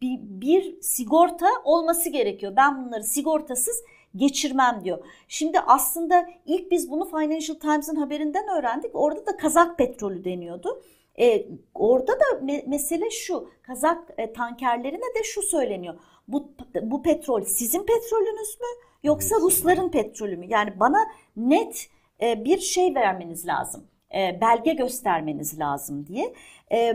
bir, 0.03 0.19
bir 0.21 0.81
sigorta 0.81 1.47
olması 1.65 2.11
gerekiyor. 2.11 2.53
Ben 2.57 2.87
bunları 2.87 3.05
sigortasız 3.05 3.85
geçirmem 4.17 4.81
diyor. 4.85 5.05
Şimdi 5.29 5.61
aslında 5.61 6.27
ilk 6.47 6.71
biz 6.71 6.91
bunu 6.91 7.05
Financial 7.05 7.59
Times'ın 7.59 7.97
haberinden 7.97 8.59
öğrendik. 8.59 8.91
Orada 8.95 9.27
da 9.27 9.37
Kazak 9.37 9.79
petrolü 9.79 10.25
deniyordu. 10.25 10.83
E, 11.19 11.47
orada 11.75 12.13
da 12.13 12.25
me- 12.43 12.69
mesele 12.69 13.11
şu. 13.11 13.51
Kazak 13.63 14.15
e, 14.19 14.33
tankerlerine 14.33 15.15
de 15.19 15.23
şu 15.25 15.43
söyleniyor. 15.43 15.95
Bu 16.29 16.53
bu 16.83 17.03
petrol 17.03 17.45
sizin 17.45 17.87
petrolünüz 17.87 18.61
mü 18.61 18.67
yoksa 19.03 19.37
Rusların 19.37 19.91
petrolü 19.91 20.37
mü? 20.37 20.47
Yani 20.49 20.81
bana 20.81 20.99
net 21.37 21.89
e, 22.23 22.45
bir 22.45 22.59
şey 22.59 22.95
vermeniz 22.95 23.47
lazım. 23.47 23.87
E, 24.15 24.39
belge 24.41 24.73
göstermeniz 24.73 25.59
lazım 25.59 26.07
diye. 26.07 26.35
E, 26.73 26.95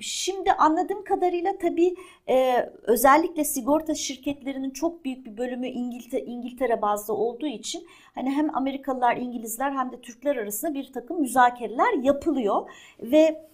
şimdi 0.00 0.52
anladığım 0.52 1.04
kadarıyla 1.04 1.58
tabii 1.58 1.94
özellikle 2.82 3.44
sigorta 3.44 3.94
şirketlerinin 3.94 4.70
çok 4.70 5.04
büyük 5.04 5.26
bir 5.26 5.36
bölümü 5.36 5.68
İngiltere, 5.68 6.20
İngiltere 6.20 6.82
bazlı 6.82 7.14
olduğu 7.14 7.46
için 7.46 7.86
hani 8.14 8.30
hem 8.30 8.56
Amerikalılar, 8.56 9.16
İngilizler 9.16 9.72
hem 9.72 9.92
de 9.92 10.00
Türkler 10.00 10.36
arasında 10.36 10.74
bir 10.74 10.92
takım 10.92 11.20
müzakereler 11.20 11.92
yapılıyor 12.02 12.70
ve 13.00 13.46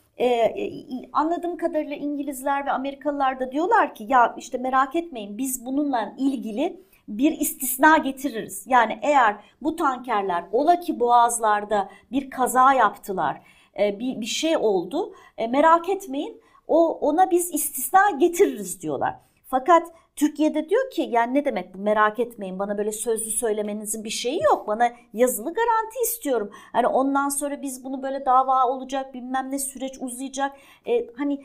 anladığım 1.12 1.56
kadarıyla 1.56 1.96
İngilizler 1.96 2.66
ve 2.66 2.70
Amerikalılar 2.70 3.40
da 3.40 3.52
diyorlar 3.52 3.94
ki 3.94 4.06
ya 4.08 4.34
işte 4.38 4.58
merak 4.58 4.96
etmeyin 4.96 5.38
biz 5.38 5.66
bununla 5.66 6.14
ilgili 6.18 6.80
bir 7.08 7.40
istisna 7.40 7.98
getiririz. 7.98 8.64
Yani 8.66 8.98
eğer 9.02 9.36
bu 9.62 9.76
tankerler 9.76 10.44
ola 10.52 10.80
ki 10.80 11.00
boğazlarda 11.00 11.88
bir 12.12 12.30
kaza 12.30 12.72
yaptılar, 12.72 13.42
e, 13.78 13.98
bir, 13.98 14.20
bir 14.20 14.26
şey 14.26 14.56
oldu 14.56 15.14
e, 15.38 15.46
merak 15.46 15.88
etmeyin 15.88 16.40
o 16.68 16.98
ona 16.98 17.30
biz 17.30 17.54
istisna 17.54 18.10
getiririz 18.10 18.82
diyorlar. 18.82 19.14
Fakat 19.46 19.88
Türkiye'de 20.16 20.68
diyor 20.68 20.90
ki 20.90 21.02
yani 21.10 21.34
ne 21.34 21.44
demek 21.44 21.74
bu 21.74 21.78
merak 21.78 22.18
etmeyin 22.18 22.58
bana 22.58 22.78
böyle 22.78 22.92
sözlü 22.92 23.30
söylemenizin 23.30 24.04
bir 24.04 24.10
şeyi 24.10 24.42
yok. 24.42 24.66
Bana 24.66 24.92
yazılı 25.12 25.54
garanti 25.54 25.98
istiyorum. 26.04 26.50
Hani 26.72 26.86
ondan 26.86 27.28
sonra 27.28 27.62
biz 27.62 27.84
bunu 27.84 28.02
böyle 28.02 28.26
dava 28.26 28.66
olacak 28.66 29.14
bilmem 29.14 29.50
ne 29.50 29.58
süreç 29.58 29.92
uzayacak. 30.00 30.52
E, 30.86 31.06
hani 31.18 31.44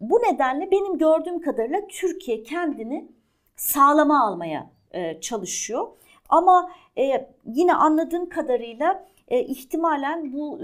bu 0.00 0.18
nedenle 0.18 0.70
benim 0.70 0.98
gördüğüm 0.98 1.40
kadarıyla 1.40 1.80
Türkiye 1.88 2.42
kendini 2.42 3.08
sağlama 3.56 4.26
almaya 4.26 4.70
e, 4.92 5.20
çalışıyor. 5.20 5.88
Ama 6.28 6.70
e, 6.98 7.28
yine 7.46 7.74
anladığım 7.74 8.28
kadarıyla 8.28 9.08
e, 9.28 9.40
ihtimalen 9.40 10.32
bu 10.32 10.60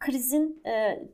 krizin 0.00 0.62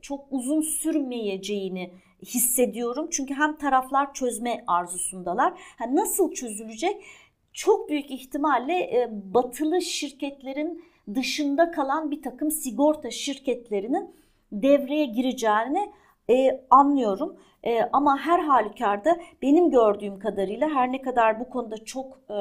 çok 0.01 0.25
uzun 0.31 0.61
sürmeyeceğini 0.61 1.91
hissediyorum. 2.25 3.07
Çünkü 3.11 3.33
hem 3.33 3.57
taraflar 3.57 4.13
çözme 4.13 4.63
arzusundalar. 4.67 5.53
Ha, 5.77 5.85
nasıl 5.95 6.31
çözülecek? 6.31 7.05
Çok 7.53 7.89
büyük 7.89 8.11
ihtimalle 8.11 9.09
batılı 9.23 9.81
şirketlerin 9.81 10.83
dışında 11.15 11.71
kalan 11.71 12.11
bir 12.11 12.21
takım 12.21 12.51
sigorta 12.51 13.11
şirketlerinin 13.11 14.15
devreye 14.51 15.05
gireceğini 15.05 15.91
e, 16.29 16.65
anlıyorum. 16.69 17.35
E, 17.63 17.81
ama 17.93 18.17
her 18.17 18.39
halükarda 18.39 19.17
benim 19.41 19.71
gördüğüm 19.71 20.19
kadarıyla 20.19 20.69
her 20.69 20.91
ne 20.91 21.01
kadar 21.01 21.39
bu 21.39 21.49
konuda 21.49 21.77
çok 21.85 22.19
e, 22.29 22.35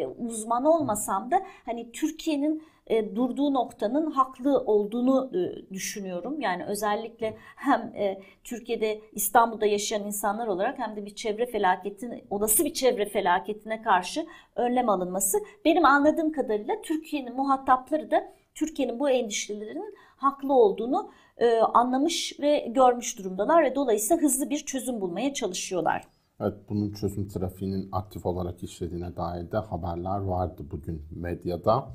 e, 0.00 0.06
uzman 0.06 0.64
olmasam 0.64 1.30
da 1.30 1.42
hani 1.64 1.92
Türkiye'nin 1.92 2.62
e, 2.86 3.16
durduğu 3.16 3.54
noktanın 3.54 4.10
haklı 4.10 4.58
olduğunu 4.58 5.30
e, 5.34 5.72
düşünüyorum. 5.74 6.40
Yani 6.40 6.64
özellikle 6.64 7.36
hem 7.56 7.80
e, 7.80 8.22
Türkiye'de 8.44 9.00
İstanbul'da 9.12 9.66
yaşayan 9.66 10.06
insanlar 10.06 10.46
olarak 10.46 10.78
hem 10.78 10.96
de 10.96 11.06
bir 11.06 11.14
çevre 11.14 11.46
felaketine 11.46 12.24
olası 12.30 12.64
bir 12.64 12.72
çevre 12.72 13.04
felaketine 13.04 13.82
karşı 13.82 14.26
önlem 14.56 14.88
alınması 14.88 15.38
benim 15.64 15.84
anladığım 15.84 16.32
kadarıyla 16.32 16.82
Türkiye'nin 16.82 17.36
muhatapları 17.36 18.10
da 18.10 18.32
Türkiye'nin 18.54 19.00
bu 19.00 19.10
endişelerinin 19.10 19.94
haklı 20.16 20.52
olduğunu 20.54 21.10
e, 21.42 21.60
anlamış 21.60 22.40
ve 22.40 22.66
görmüş 22.74 23.18
durumdalar 23.18 23.64
ve 23.64 23.74
dolayısıyla 23.74 24.22
hızlı 24.22 24.50
bir 24.50 24.58
çözüm 24.58 25.00
bulmaya 25.00 25.34
çalışıyorlar. 25.34 26.04
Evet, 26.40 26.54
bunun 26.68 26.92
çözüm 26.92 27.28
trafiğinin 27.28 27.88
aktif 27.92 28.26
olarak 28.26 28.62
işlediğine 28.62 29.16
dair 29.16 29.52
de 29.52 29.56
haberler 29.56 30.18
vardı 30.18 30.62
bugün 30.70 31.02
medyada. 31.10 31.88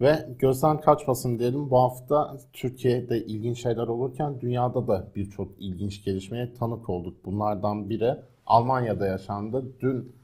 Ve 0.00 0.28
gözden 0.38 0.80
kaçmasın 0.80 1.38
diyelim 1.38 1.70
bu 1.70 1.78
hafta 1.78 2.36
Türkiye'de 2.52 3.24
ilginç 3.24 3.62
şeyler 3.62 3.86
olurken 3.86 4.40
dünyada 4.40 4.86
da 4.86 5.06
birçok 5.16 5.48
ilginç 5.58 6.04
gelişmeye 6.04 6.54
tanık 6.54 6.90
olduk. 6.90 7.24
Bunlardan 7.24 7.90
biri 7.90 8.16
Almanya'da 8.46 9.06
yaşandı. 9.06 9.64
Dün 9.80 10.16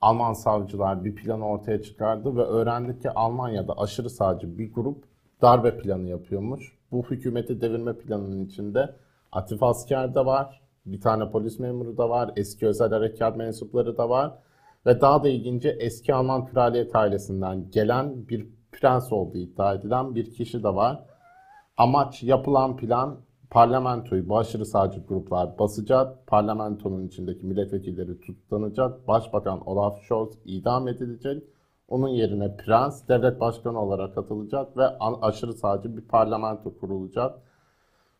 Alman 0.00 0.32
savcılar 0.32 1.04
bir 1.04 1.14
planı 1.14 1.48
ortaya 1.48 1.82
çıkardı 1.82 2.36
ve 2.36 2.42
öğrendik 2.42 3.02
ki 3.02 3.10
Almanya'da 3.10 3.78
aşırı 3.78 4.10
sağcı 4.10 4.58
bir 4.58 4.72
grup 4.72 5.04
darbe 5.42 5.78
planı 5.78 6.08
yapıyormuş. 6.08 6.78
Bu 6.94 7.02
hükümeti 7.02 7.60
devirme 7.60 7.96
planının 7.96 8.44
içinde 8.44 8.94
Atif 9.32 9.62
asker 9.62 10.14
de 10.14 10.26
var, 10.26 10.60
bir 10.86 11.00
tane 11.00 11.30
polis 11.30 11.58
memuru 11.58 11.96
da 11.96 12.10
var, 12.10 12.32
eski 12.36 12.66
özel 12.66 12.90
harekat 12.90 13.36
mensupları 13.36 13.96
da 13.96 14.08
var. 14.08 14.38
Ve 14.86 15.00
daha 15.00 15.24
da 15.24 15.28
ilginci 15.28 15.68
eski 15.68 16.14
Alman 16.14 16.46
kraliyet 16.46 16.96
ailesinden 16.96 17.70
gelen 17.70 18.28
bir 18.28 18.46
prens 18.72 19.12
olduğu 19.12 19.38
iddia 19.38 19.74
edilen 19.74 20.14
bir 20.14 20.34
kişi 20.34 20.62
de 20.62 20.74
var. 20.74 21.04
Amaç 21.76 22.22
yapılan 22.22 22.76
plan 22.76 23.20
parlamentoyu 23.50 24.28
bu 24.28 24.38
aşırı 24.38 24.66
sağcı 24.66 25.00
gruplar 25.08 25.58
basacak, 25.58 26.26
parlamentonun 26.26 27.06
içindeki 27.06 27.46
milletvekilleri 27.46 28.20
tutuklanacak, 28.20 29.08
başbakan 29.08 29.68
Olaf 29.68 30.02
Scholz 30.02 30.38
idam 30.44 30.88
edilecek, 30.88 31.42
onun 31.88 32.08
yerine 32.08 32.56
prens 32.56 33.08
devlet 33.08 33.40
başkanı 33.40 33.80
olarak 33.80 34.18
atılacak 34.18 34.76
ve 34.76 34.86
aşırı 34.98 35.52
sağcı 35.52 35.96
bir 35.96 36.02
parlamento 36.02 36.78
kurulacak. 36.78 37.38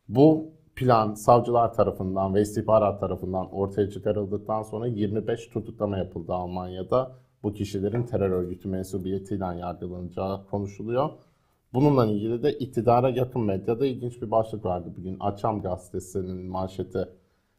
Bu 0.09 0.51
plan 0.77 1.15
savcılar 1.15 1.73
tarafından 1.73 2.35
ve 2.35 2.43
istihbarat 2.43 3.01
tarafından 3.01 3.55
ortaya 3.55 3.91
çıkarıldıktan 3.91 4.63
sonra 4.63 4.87
25 4.87 5.49
tutuklama 5.49 5.99
yapıldı 5.99 6.33
Almanya'da. 6.33 7.13
Bu 7.43 7.53
kişilerin 7.53 8.03
terör 8.03 8.31
örgütü 8.31 8.69
mensubiyetiyle 8.69 9.45
yargılanacağı 9.45 10.47
konuşuluyor. 10.47 11.11
Bununla 11.75 12.07
ilgili 12.07 12.43
de 12.43 12.53
iktidara 12.53 13.11
yakın 13.11 13.43
medyada 13.43 13.87
ilginç 13.87 14.23
bir 14.23 14.31
başlık 14.31 14.65
vardı 14.65 14.93
bugün. 14.99 15.17
Açam 15.21 15.63
gazetesinin 15.63 16.47
manşeti 16.47 17.09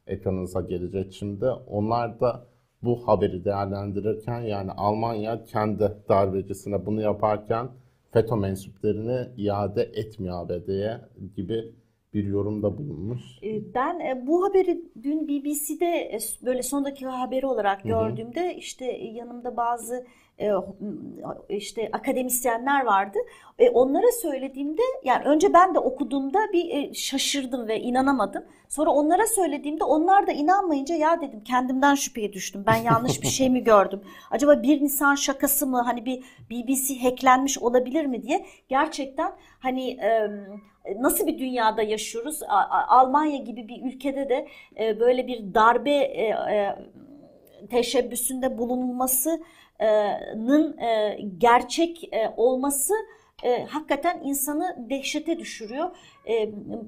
ekranınıza 0.08 0.62
gelecek 0.62 1.14
şimdi. 1.14 1.46
Onlar 1.50 2.20
da 2.20 2.46
bu 2.86 3.08
haberi 3.08 3.46
değerlendirirken 3.46 4.42
yani 4.42 4.72
Almanya 4.72 5.44
kendi 5.44 5.92
darbecisine 6.10 6.86
bunu 6.86 7.02
yaparken 7.02 7.70
FETÖ 8.12 8.36
mensuplarını 8.36 9.34
iade 9.38 9.84
etmiyor 9.84 10.46
ABD'ye 10.46 11.02
gibi 11.36 11.76
bir 12.16 12.24
yorumda 12.24 12.78
bulunmuş. 12.78 13.22
Ee, 13.44 13.74
ben 13.74 14.00
e, 14.00 14.28
bu 14.28 14.46
haberi 14.46 14.82
dün 15.04 15.28
BBC'de 15.28 15.86
e, 15.86 16.20
böyle 16.46 16.64
son 16.64 16.86
dakika 16.86 17.20
haberi 17.20 17.46
olarak 17.46 17.84
gördüğümde 17.84 18.44
hı 18.44 18.54
hı. 18.54 18.58
işte 18.58 18.86
yanımda 18.92 19.58
bazı 19.58 20.06
e, 20.40 20.52
işte 21.50 21.90
akademisyenler 21.94 22.86
vardı. 22.86 23.18
Onlara 23.74 24.12
söylediğimde 24.22 24.82
yani 25.04 25.26
önce 25.26 25.54
ben 25.54 25.76
de 25.76 25.80
okuduğumda 25.80 26.40
bir 26.54 26.94
şaşırdım 26.94 27.68
ve 27.68 27.80
inanamadım. 27.80 28.44
Sonra 28.70 28.90
onlara 28.90 29.28
söylediğimde 29.28 29.84
onlar 29.84 30.28
da 30.28 30.32
inanmayınca 30.32 30.96
ya 30.96 31.22
dedim 31.22 31.44
kendimden 31.44 31.96
şüpheye 31.96 32.34
düştüm. 32.34 32.64
Ben 32.68 32.76
yanlış 32.76 33.22
bir 33.22 33.28
şey 33.28 33.50
mi 33.50 33.64
gördüm? 33.64 34.02
Acaba 34.32 34.64
bir 34.64 34.82
Nisan 34.82 35.16
şakası 35.16 35.68
mı? 35.68 35.82
Hani 35.82 36.06
bir 36.06 36.24
BBC 36.50 37.04
hacklenmiş 37.04 37.58
olabilir 37.58 38.06
mi 38.06 38.24
diye 38.24 38.46
gerçekten 38.70 39.32
hani 39.60 39.98
nasıl 41.00 41.28
bir 41.28 41.40
dünyada 41.40 41.82
yaşıyoruz? 41.82 42.40
Almanya 42.88 43.38
gibi 43.38 43.68
bir 43.68 43.84
ülkede 43.84 44.30
de 44.30 44.48
e, 44.80 45.00
böyle 45.00 45.28
bir 45.28 45.54
darbe 45.54 45.92
e, 45.92 46.30
e, 46.30 46.76
teşebbüsünde 47.70 48.58
bulunmasının 48.58 50.78
gerçek 51.38 52.10
olması 52.38 52.94
hakikaten 53.68 54.22
insanı 54.24 54.86
dehşete 54.90 55.40
düşürüyor. 55.40 55.90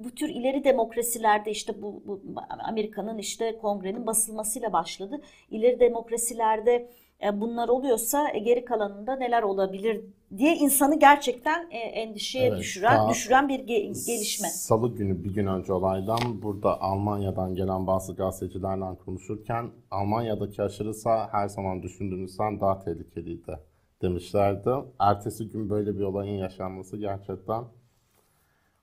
bu 0.03 0.15
tür 0.15 0.29
ileri 0.29 0.63
demokrasilerde 0.63 1.51
işte 1.51 1.81
bu, 1.81 2.03
bu 2.05 2.21
Amerika'nın 2.59 3.17
işte 3.17 3.57
kongrenin 3.57 4.07
basılmasıyla 4.07 4.73
başladı. 4.73 5.21
İleri 5.51 5.79
demokrasilerde 5.79 6.73
e, 6.73 6.89
bunlar 7.33 7.69
oluyorsa 7.69 8.31
e, 8.33 8.39
geri 8.39 8.65
kalanında 8.65 9.15
neler 9.15 9.43
olabilir 9.43 10.01
diye 10.37 10.55
insanı 10.55 10.99
gerçekten 10.99 11.67
e, 11.71 11.77
endişeye 11.77 12.47
evet, 12.47 12.59
düşüren 12.59 13.09
düşüren 13.09 13.49
bir 13.49 13.59
gelişme. 13.59 14.47
Salı 14.47 14.95
günü 14.95 15.23
bir 15.23 15.33
gün 15.33 15.47
önce 15.47 15.73
olaydan 15.73 16.41
burada 16.41 16.81
Almanya'dan 16.81 17.55
gelen 17.55 17.87
bazı 17.87 18.15
gazetecilerle 18.15 18.97
konuşurken 19.05 19.69
Almanya'daki 19.91 20.63
aşırı 20.63 20.93
sağ 20.93 21.33
her 21.33 21.47
zaman 21.47 21.83
düşündüğünüzden 21.83 22.59
daha 22.59 22.79
tehlikeliydi 22.79 23.59
demişlerdi. 24.01 24.69
Ertesi 24.99 25.49
gün 25.49 25.69
böyle 25.69 25.95
bir 25.95 26.03
olayın 26.03 26.37
yaşanması 26.37 26.97
gerçekten 26.97 27.63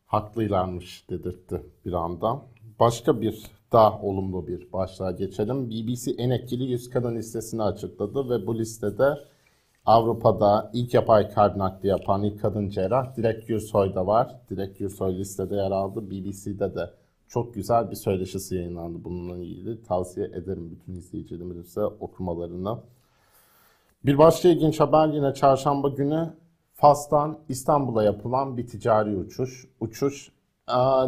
haklıylarmış 0.06 1.10
dedirtti 1.10 1.62
bir 1.84 1.92
anda. 1.92 2.42
Başka 2.80 3.20
bir 3.20 3.46
daha 3.74 4.00
olumlu 4.00 4.46
bir 4.46 4.72
başlığa 4.72 5.10
geçelim. 5.10 5.70
BBC 5.70 6.10
en 6.18 6.30
etkili 6.30 6.64
100 6.64 6.90
kadın 6.90 7.16
listesini 7.16 7.62
açıkladı 7.62 8.30
ve 8.30 8.46
bu 8.46 8.58
listede 8.58 9.18
Avrupa'da 9.86 10.70
ilk 10.72 10.94
yapay 10.94 11.30
kalp 11.30 11.56
nakli 11.56 11.88
yapan 11.88 12.22
ilk 12.22 12.40
kadın 12.42 12.68
cerrah 12.68 13.16
Dilek 13.16 13.46
Gürsoy 13.46 13.94
da 13.94 14.06
var. 14.06 14.36
Dilek 14.50 14.78
Gürsoy 14.78 15.18
listede 15.18 15.56
yer 15.56 15.70
aldı. 15.70 16.10
BBC'de 16.10 16.74
de 16.74 16.90
çok 17.28 17.54
güzel 17.54 17.90
bir 17.90 17.96
söyleşisi 17.96 18.54
yayınlandı 18.54 19.04
bununla 19.04 19.36
ilgili. 19.38 19.82
Tavsiye 19.82 20.26
ederim 20.26 20.70
bütün 20.70 20.94
izleyicilerimize 20.98 21.84
okumalarını. 21.84 22.78
Bir 24.04 24.18
başka 24.18 24.48
ilginç 24.48 24.80
haber 24.80 25.08
yine 25.08 25.34
çarşamba 25.34 25.88
günü 25.88 26.32
Fas'tan 26.74 27.38
İstanbul'a 27.48 28.04
yapılan 28.04 28.56
bir 28.56 28.66
ticari 28.66 29.16
uçuş. 29.16 29.68
Uçuş 29.80 30.33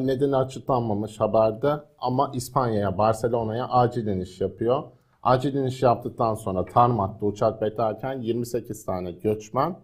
nedeni 0.00 0.36
açıklanmamış 0.36 1.20
haberde 1.20 1.72
ama 1.98 2.30
İspanya'ya, 2.34 2.98
Barcelona'ya 2.98 3.68
acil 3.68 4.06
iniş 4.06 4.40
yapıyor. 4.40 4.82
Acil 5.22 5.54
iniş 5.54 5.82
yaptıktan 5.82 6.34
sonra 6.34 6.64
tarmatta 6.64 7.26
uçak 7.26 7.62
beklerken 7.62 8.20
28 8.20 8.84
tane 8.84 9.12
göçmen 9.12 9.76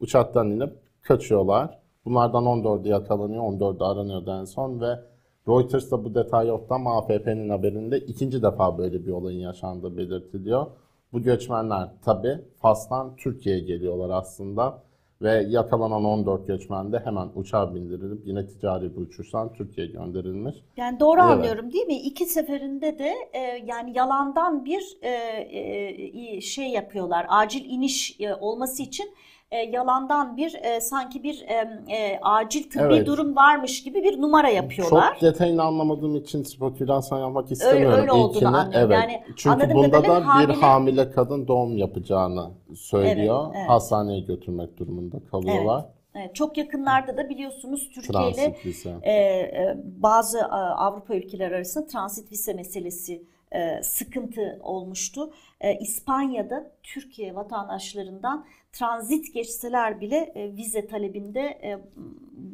uçaktan 0.00 0.50
inip 0.50 0.72
kaçıyorlar. 1.02 1.78
Bunlardan 2.04 2.44
14'ü 2.44 2.88
yakalanıyor, 2.88 3.42
14'ü 3.42 3.84
aranıyor 3.84 4.26
en 4.26 4.44
son 4.44 4.80
ve 4.80 5.00
Reuters 5.48 5.90
da 5.90 6.04
bu 6.04 6.14
detay 6.14 6.48
yoktu 6.48 6.74
ama 6.74 6.98
AFP'nin 6.98 7.48
haberinde 7.48 7.98
ikinci 7.98 8.42
defa 8.42 8.78
böyle 8.78 9.06
bir 9.06 9.12
olayın 9.12 9.40
yaşandığı 9.40 9.96
belirtiliyor. 9.96 10.66
Bu 11.12 11.22
göçmenler 11.22 11.88
tabi 12.04 12.38
Fas'tan 12.56 13.16
Türkiye'ye 13.16 13.62
geliyorlar 13.62 14.10
aslında. 14.10 14.82
Ve 15.22 15.46
yakalanan 15.48 16.04
14 16.04 16.46
göçmen 16.46 16.92
de 16.92 16.98
hemen 17.04 17.28
uçağa 17.34 17.74
bindirilip 17.74 18.26
yine 18.26 18.46
ticari 18.46 18.96
bir 18.96 19.00
uçuştan 19.00 19.52
Türkiye'ye 19.52 19.92
gönderilmiş. 19.92 20.56
Yani 20.76 21.00
doğru 21.00 21.20
evet. 21.20 21.30
anlıyorum 21.30 21.72
değil 21.72 21.86
mi? 21.86 21.96
İki 21.96 22.26
seferinde 22.26 22.98
de 22.98 23.14
e, 23.32 23.40
yani 23.66 23.98
yalandan 23.98 24.64
bir 24.64 24.98
e, 25.02 25.10
e, 25.10 26.40
şey 26.40 26.68
yapıyorlar. 26.68 27.26
Acil 27.28 27.64
iniş 27.64 28.20
e, 28.20 28.34
olması 28.34 28.82
için 28.82 29.14
e, 29.50 29.56
yalandan 29.56 30.36
bir 30.36 30.54
e, 30.54 30.80
sanki 30.80 31.22
bir 31.22 31.44
e, 31.48 31.54
e, 31.94 32.18
acil 32.22 32.70
tıbbi 32.70 32.94
evet. 32.94 33.06
durum 33.06 33.36
varmış 33.36 33.82
gibi 33.82 34.02
bir 34.02 34.20
numara 34.20 34.48
yapıyorlar. 34.48 35.12
Çok 35.12 35.22
detayını 35.22 35.62
anlamadığım 35.62 36.16
için 36.16 36.42
spekülasyon 36.42 37.18
yapmak 37.18 37.50
istemiyorum. 37.50 37.92
Öyle, 37.92 38.00
öyle 38.00 38.12
olduğunu 38.12 38.58
anlıyorum. 38.58 38.92
Evet. 38.92 39.02
Yani, 39.02 39.22
Çünkü 39.36 39.74
bunda 39.74 40.04
da 40.04 40.26
hamile... 40.26 40.48
bir 40.48 40.54
hamile 40.60 41.10
kadın 41.10 41.48
doğum 41.48 41.76
yapacağını 41.76 42.50
söylüyor. 42.74 43.44
Evet, 43.46 43.56
evet. 43.58 43.70
Hastaneye 43.70 44.20
götürmek 44.20 44.78
durumunda 44.78 45.16
kalıyorlar. 45.30 45.84
Evet. 45.84 45.94
Evet, 46.14 46.34
çok 46.34 46.56
yakınlarda 46.56 47.16
da 47.16 47.28
biliyorsunuz 47.28 47.90
Türkiye 47.94 48.30
ile 48.30 48.56
e, 49.02 49.12
e, 49.12 49.76
bazı 49.84 50.38
e, 50.38 50.42
Avrupa 50.54 51.14
ülkeleri 51.14 51.54
arasında 51.56 51.86
transit 51.86 52.32
vize 52.32 52.54
meselesi 52.54 53.22
e, 53.52 53.82
sıkıntı 53.82 54.58
olmuştu. 54.62 55.32
E, 55.60 55.78
İspanya'da 55.78 56.72
Türkiye 56.82 57.34
vatandaşlarından 57.34 58.46
transit 58.72 59.34
geçseler 59.34 60.00
bile 60.00 60.16
e, 60.16 60.56
vize 60.56 60.86
talebinde 60.86 61.40
e, 61.40 61.78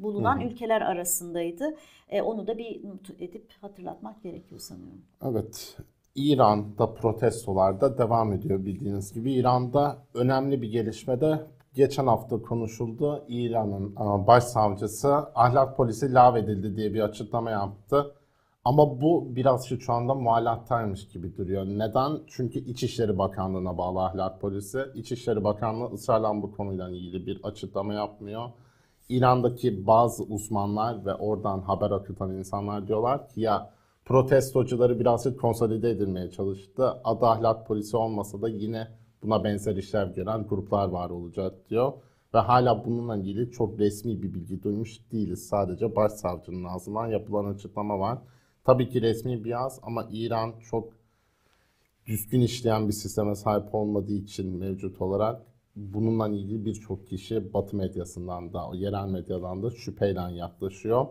bulunan 0.02 0.40
ülkeler 0.40 0.80
arasındaydı. 0.80 1.76
E, 2.08 2.22
onu 2.22 2.46
da 2.46 2.58
bir 2.58 2.88
not 2.88 3.10
edip 3.10 3.52
hatırlatmak 3.60 4.22
gerekiyor 4.22 4.60
sanıyorum. 4.60 5.02
Evet. 5.22 5.76
İran'da 6.14 6.94
protestolar 6.94 7.80
da 7.80 7.98
devam 7.98 8.32
ediyor 8.32 8.64
bildiğiniz 8.64 9.12
gibi. 9.12 9.32
İran'da 9.32 9.98
önemli 10.14 10.62
bir 10.62 10.68
gelişme 10.72 11.20
de 11.20 11.40
geçen 11.74 12.06
hafta 12.06 12.42
konuşuldu. 12.42 13.24
İran'ın 13.28 13.96
başsavcısı 14.26 15.14
ahlak 15.14 15.76
polisi 15.76 16.14
lağvedildi 16.14 16.76
diye 16.76 16.94
bir 16.94 17.00
açıklama 17.00 17.50
yaptı. 17.50 18.14
Ama 18.66 19.00
bu 19.00 19.36
biraz 19.36 19.68
şu 19.80 19.92
anda 19.92 20.14
muallattaymış 20.14 21.08
gibi 21.08 21.36
duruyor. 21.36 21.64
Neden? 21.66 22.20
Çünkü 22.26 22.58
İçişleri 22.58 23.18
Bakanlığı'na 23.18 23.78
bağlı 23.78 24.04
ahlak 24.04 24.40
polisi. 24.40 24.78
İçişleri 24.94 25.44
Bakanlığı 25.44 25.94
ısrarla 25.94 26.42
bu 26.42 26.52
konuyla 26.52 26.90
ilgili 26.90 27.26
bir 27.26 27.40
açıklama 27.42 27.94
yapmıyor. 27.94 28.50
İran'daki 29.08 29.86
bazı 29.86 30.22
uzmanlar 30.22 31.06
ve 31.06 31.14
oradan 31.14 31.60
haber 31.60 31.90
akıtan 31.90 32.30
insanlar 32.30 32.88
diyorlar 32.88 33.28
ki 33.28 33.40
ya 33.40 33.70
protestocuları 34.04 35.00
birazcık 35.00 35.40
konsolide 35.40 35.90
edilmeye 35.90 36.30
çalıştı. 36.30 36.92
Adı 37.04 37.26
ahlak 37.26 37.66
polisi 37.66 37.96
olmasa 37.96 38.42
da 38.42 38.48
yine 38.48 38.88
buna 39.22 39.44
benzer 39.44 39.76
işler 39.76 40.06
gören 40.06 40.46
gruplar 40.46 40.88
var 40.88 41.10
olacak 41.10 41.70
diyor. 41.70 41.92
Ve 42.34 42.38
hala 42.38 42.84
bununla 42.84 43.16
ilgili 43.16 43.50
çok 43.50 43.78
resmi 43.78 44.22
bir 44.22 44.34
bilgi 44.34 44.62
duymuş 44.62 45.12
değiliz. 45.12 45.48
Sadece 45.48 45.96
başsavcının 45.96 46.64
ağzından 46.64 47.06
yapılan 47.06 47.54
açıklama 47.54 47.98
var. 47.98 48.18
Tabii 48.66 48.88
ki 48.88 49.02
resmi 49.02 49.44
bir 49.44 49.50
yaz 49.50 49.80
ama 49.82 50.08
İran 50.10 50.54
çok 50.70 50.92
düzgün 52.06 52.40
işleyen 52.40 52.88
bir 52.88 52.92
sisteme 52.92 53.34
sahip 53.34 53.74
olmadığı 53.74 54.12
için 54.12 54.56
mevcut 54.56 55.00
olarak 55.00 55.42
bununla 55.76 56.28
ilgili 56.28 56.64
birçok 56.64 57.08
kişi 57.08 57.54
Batı 57.54 57.76
medyasından 57.76 58.52
da, 58.52 58.70
yerel 58.74 59.08
medyadan 59.08 59.62
da 59.62 59.70
şüpheyle 59.70 60.20
yaklaşıyor. 60.36 61.06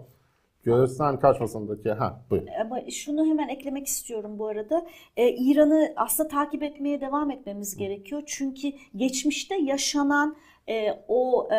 Gözden 0.63 1.19
kaçmasındaki, 1.19 1.91
ha 1.91 2.21
buyur. 2.29 2.47
Ama 2.61 2.79
şunu 2.91 3.25
hemen 3.25 3.47
eklemek 3.47 3.87
istiyorum 3.87 4.39
bu 4.39 4.47
arada. 4.47 4.85
Ee, 5.17 5.29
İran'ı 5.29 5.93
aslında 5.95 6.29
takip 6.29 6.63
etmeye 6.63 7.01
devam 7.01 7.31
etmemiz 7.31 7.77
gerekiyor. 7.77 8.23
Çünkü 8.25 8.71
geçmişte 8.95 9.55
yaşanan 9.55 10.35
e, 10.69 11.03
o 11.07 11.47
e, 11.51 11.55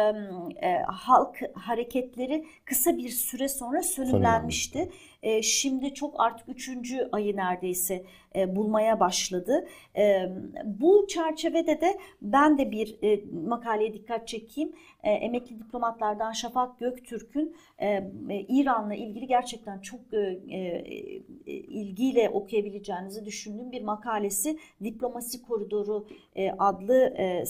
e, 0.67 0.83
halk 0.87 1.37
hareketleri 1.55 2.47
kısa 2.65 2.97
bir 2.97 3.09
süre 3.09 3.49
sonra 3.49 3.83
sönümlenmişti. 3.83 4.91
E, 5.22 5.42
şimdi 5.42 5.94
çok 5.94 6.20
artık 6.20 6.48
üçüncü 6.48 7.09
ayı 7.12 7.37
neredeyse 7.37 8.05
e, 8.37 8.57
bulmaya 8.57 9.00
başladı. 9.00 9.68
E, 9.96 10.29
bu 10.64 11.07
çerçevede 11.09 11.81
de 11.81 11.98
ben 12.22 12.59
de 12.59 12.70
bir 12.70 12.98
e, 13.02 13.20
makaleye 13.46 13.94
dikkat 13.94 14.29
çekeyim. 14.29 14.72
E, 15.02 15.11
emekli 15.11 15.59
diplomatlardan 15.59 16.33
Şafak 16.33 16.79
Göktürk'ün 16.79 17.57
e, 17.79 17.87
e, 18.31 18.40
İran'la 18.48 18.94
ilgili 18.94 19.26
gerçekten 19.26 19.79
çok 19.81 20.00
e, 20.12 20.18
e, 20.50 21.52
ilgiyle 21.52 22.31
okuyabileceğinizi 22.31 23.24
düşündüğüm 23.24 23.72
bir 23.72 23.83
makalesi 23.83 24.59
Diplomasi 24.85 25.42
Koridoru 25.42 26.07
e, 26.37 26.50
adlı 26.50 27.14
e, 27.16 27.24
e, 27.24 27.44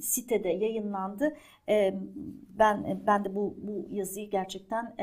sitede 0.00 0.48
yayınlandı. 0.48 1.36
Ben 2.58 3.02
ben 3.06 3.24
de 3.24 3.34
bu 3.34 3.56
bu 3.58 3.86
yazıyı 3.90 4.30
gerçekten 4.30 4.94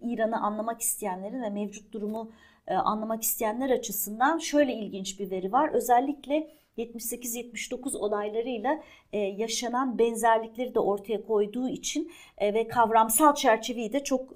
İran'ı 0.00 0.36
anlamak 0.36 0.80
isteyenlerin 0.80 1.42
ve 1.42 1.50
mevcut 1.50 1.92
durumu 1.92 2.32
anlamak 2.68 3.22
isteyenler 3.22 3.70
açısından 3.70 4.38
şöyle 4.38 4.74
ilginç 4.74 5.20
bir 5.20 5.30
veri 5.30 5.52
var. 5.52 5.68
Özellikle 5.68 6.50
78-79 6.78 7.96
olaylarıyla 7.96 8.82
yaşanan 9.12 9.98
benzerlikleri 9.98 10.74
de 10.74 10.80
ortaya 10.80 11.26
koyduğu 11.26 11.68
için 11.68 12.12
ve 12.40 12.68
kavramsal 12.68 13.34
çerçeveyi 13.34 13.92
de 13.92 14.04
çok 14.04 14.34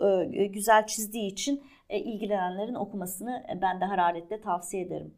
güzel 0.53 0.87
çizdiği 0.87 1.33
için 1.33 1.63
ilgilenenlerin 1.91 2.75
okumasını 2.75 3.45
ben 3.63 3.81
de 3.81 3.85
hararetle 3.85 4.41
tavsiye 4.41 4.83
ederim. 4.83 5.15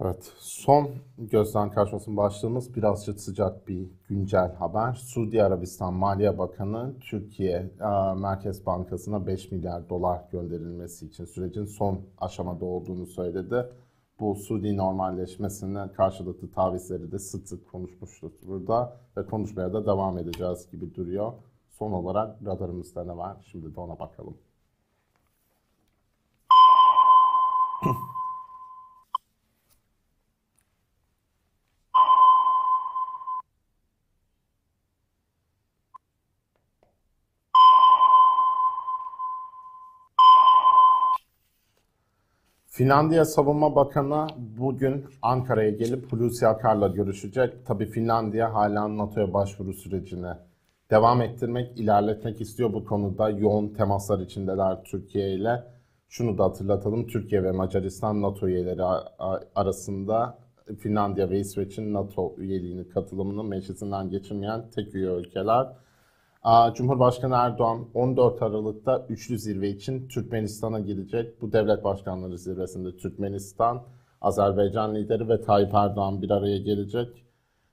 Evet, 0.00 0.32
son 0.38 0.88
gözden 1.18 1.70
kaçmasın 1.70 2.16
başlığımız 2.16 2.76
birazcık 2.76 3.20
sıcak 3.20 3.68
bir 3.68 3.90
güncel 4.08 4.54
haber. 4.54 4.92
Suudi 4.92 5.42
Arabistan 5.42 5.94
Maliye 5.94 6.38
Bakanı 6.38 6.94
Türkiye 7.00 7.56
e, 7.80 8.14
Merkez 8.16 8.66
Bankası'na 8.66 9.26
5 9.26 9.52
milyar 9.52 9.88
dolar 9.88 10.24
gönderilmesi 10.32 11.06
için 11.06 11.24
sürecin 11.24 11.64
son 11.64 12.00
aşamada 12.18 12.64
olduğunu 12.64 13.06
söyledi. 13.06 13.66
Bu 14.20 14.34
Suudi 14.34 14.76
normalleşmesine 14.76 15.92
karşılıklı 15.92 16.50
tavizleri 16.50 17.12
de 17.12 17.18
sık 17.18 17.48
sık 17.48 17.70
konuşmuştuk 17.70 18.32
burada 18.46 18.96
ve 19.16 19.26
konuşmaya 19.26 19.72
da 19.72 19.86
devam 19.86 20.18
edeceğiz 20.18 20.70
gibi 20.70 20.94
duruyor. 20.94 21.32
Son 21.70 21.92
olarak 21.92 22.46
radarımızda 22.46 23.04
ne 23.04 23.16
var? 23.16 23.36
Şimdi 23.52 23.74
de 23.74 23.80
ona 23.80 23.98
bakalım. 23.98 24.36
Finlandiya 42.78 43.24
Savunma 43.24 43.76
Bakanı 43.76 44.26
bugün 44.58 45.04
Ankara'ya 45.22 45.70
gelip 45.70 46.12
Hulusi 46.12 46.46
Akar'la 46.46 46.88
görüşecek. 46.88 47.66
Tabii 47.66 47.86
Finlandiya 47.86 48.54
hala 48.54 48.98
NATO'ya 48.98 49.32
başvuru 49.34 49.72
sürecini 49.72 50.32
devam 50.90 51.22
ettirmek, 51.22 51.80
ilerletmek 51.80 52.40
istiyor. 52.40 52.72
Bu 52.72 52.84
konuda 52.84 53.30
yoğun 53.30 53.68
temaslar 53.68 54.20
içindeler 54.20 54.84
Türkiye 54.84 55.34
ile. 55.34 55.64
Şunu 56.08 56.38
da 56.38 56.44
hatırlatalım, 56.44 57.06
Türkiye 57.06 57.42
ve 57.44 57.52
Macaristan 57.52 58.22
NATO 58.22 58.48
üyeleri 58.48 58.82
arasında 59.54 60.38
Finlandiya 60.78 61.30
ve 61.30 61.38
İsveç'in 61.38 61.94
NATO 61.94 62.34
üyeliğini 62.38 62.88
katılımını 62.88 63.44
meclisinden 63.44 64.10
geçirmeyen 64.10 64.70
tek 64.74 64.94
üye 64.94 65.10
ülkeler. 65.10 65.66
Cumhurbaşkanı 66.74 67.34
Erdoğan 67.34 67.86
14 67.94 68.42
Aralık'ta 68.42 69.06
üçlü 69.08 69.38
zirve 69.38 69.68
için 69.68 70.08
Türkmenistan'a 70.08 70.80
gidecek. 70.80 71.42
Bu 71.42 71.52
devlet 71.52 71.84
başkanları 71.84 72.38
zirvesinde 72.38 72.96
Türkmenistan, 72.96 73.82
Azerbaycan 74.20 74.94
lideri 74.94 75.28
ve 75.28 75.40
Tayyip 75.40 75.74
Erdoğan 75.74 76.22
bir 76.22 76.30
araya 76.30 76.58
gelecek. 76.58 77.08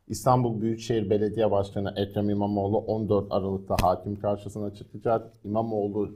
İstanbul 0.07 0.61
Büyükşehir 0.61 1.09
Belediye 1.09 1.51
Başkanı 1.51 1.93
Ekrem 1.97 2.29
İmamoğlu 2.29 2.77
14 2.77 3.27
Aralık'ta 3.29 3.75
hakim 3.81 4.19
karşısına 4.19 4.73
çıkacak. 4.73 5.31
İmamoğlu 5.43 6.15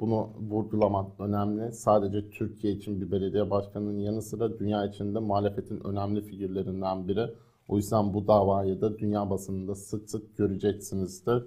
bunu 0.00 0.30
vurgulamak 0.50 1.20
önemli. 1.20 1.72
Sadece 1.72 2.30
Türkiye 2.30 2.72
için 2.72 3.00
bir 3.00 3.10
belediye 3.10 3.50
başkanının 3.50 3.98
yanı 3.98 4.22
sıra 4.22 4.58
dünya 4.58 4.86
içinde 4.86 5.18
muhalefetin 5.18 5.80
önemli 5.84 6.20
figürlerinden 6.20 7.08
biri. 7.08 7.30
O 7.68 7.76
yüzden 7.76 8.14
bu 8.14 8.26
davayı 8.26 8.80
da 8.80 8.98
dünya 8.98 9.30
basınında 9.30 9.74
sık 9.74 10.10
sık 10.10 10.36
göreceksinizdir. 10.36 11.44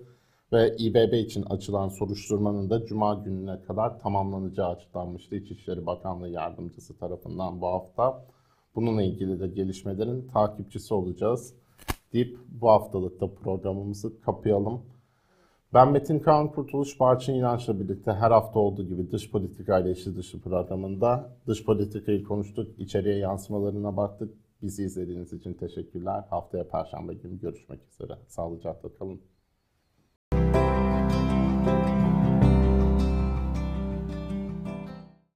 Ve 0.53 0.75
İBB 0.77 1.13
için 1.13 1.43
açılan 1.43 1.87
soruşturmanın 1.87 2.69
da 2.69 2.85
Cuma 2.85 3.13
gününe 3.13 3.61
kadar 3.61 3.99
tamamlanacağı 3.99 4.69
açıklanmıştı 4.69 5.35
İçişleri 5.35 5.85
Bakanlığı 5.85 6.29
Yardımcısı 6.29 6.97
tarafından 6.97 7.61
bu 7.61 7.67
hafta. 7.67 8.25
Bununla 8.75 9.03
ilgili 9.03 9.39
de 9.39 9.47
gelişmelerin 9.47 10.27
takipçisi 10.27 10.93
olacağız 10.93 11.53
deyip 12.13 12.37
bu 12.49 12.69
haftalıkta 12.69 13.33
programımızı 13.33 14.21
kapayalım. 14.21 14.81
Ben 15.73 15.91
Metin 15.91 16.19
Kaan 16.19 16.51
Kurtuluş 16.51 16.99
Barçın 16.99 17.33
İnanç'la 17.33 17.79
birlikte 17.79 18.13
her 18.13 18.31
hafta 18.31 18.59
olduğu 18.59 18.83
gibi 18.83 19.11
dış 19.11 19.31
politika 19.31 19.79
ile 19.79 19.91
içi 19.91 20.15
dışı 20.15 20.41
programında 20.41 21.29
dış 21.47 21.65
politikayı 21.65 22.23
konuştuk, 22.23 22.79
içeriye 22.79 23.17
yansımalarına 23.17 23.97
baktık. 23.97 24.33
Bizi 24.61 24.83
izlediğiniz 24.83 25.33
için 25.33 25.53
teşekkürler. 25.53 26.23
Haftaya 26.29 26.67
Perşembe 26.67 27.13
günü 27.13 27.39
görüşmek 27.39 27.79
üzere. 27.91 28.17
Sağlıcakla 28.27 28.93
kalın. 28.93 29.21
Thank 30.31 30.55
you 30.55 30.66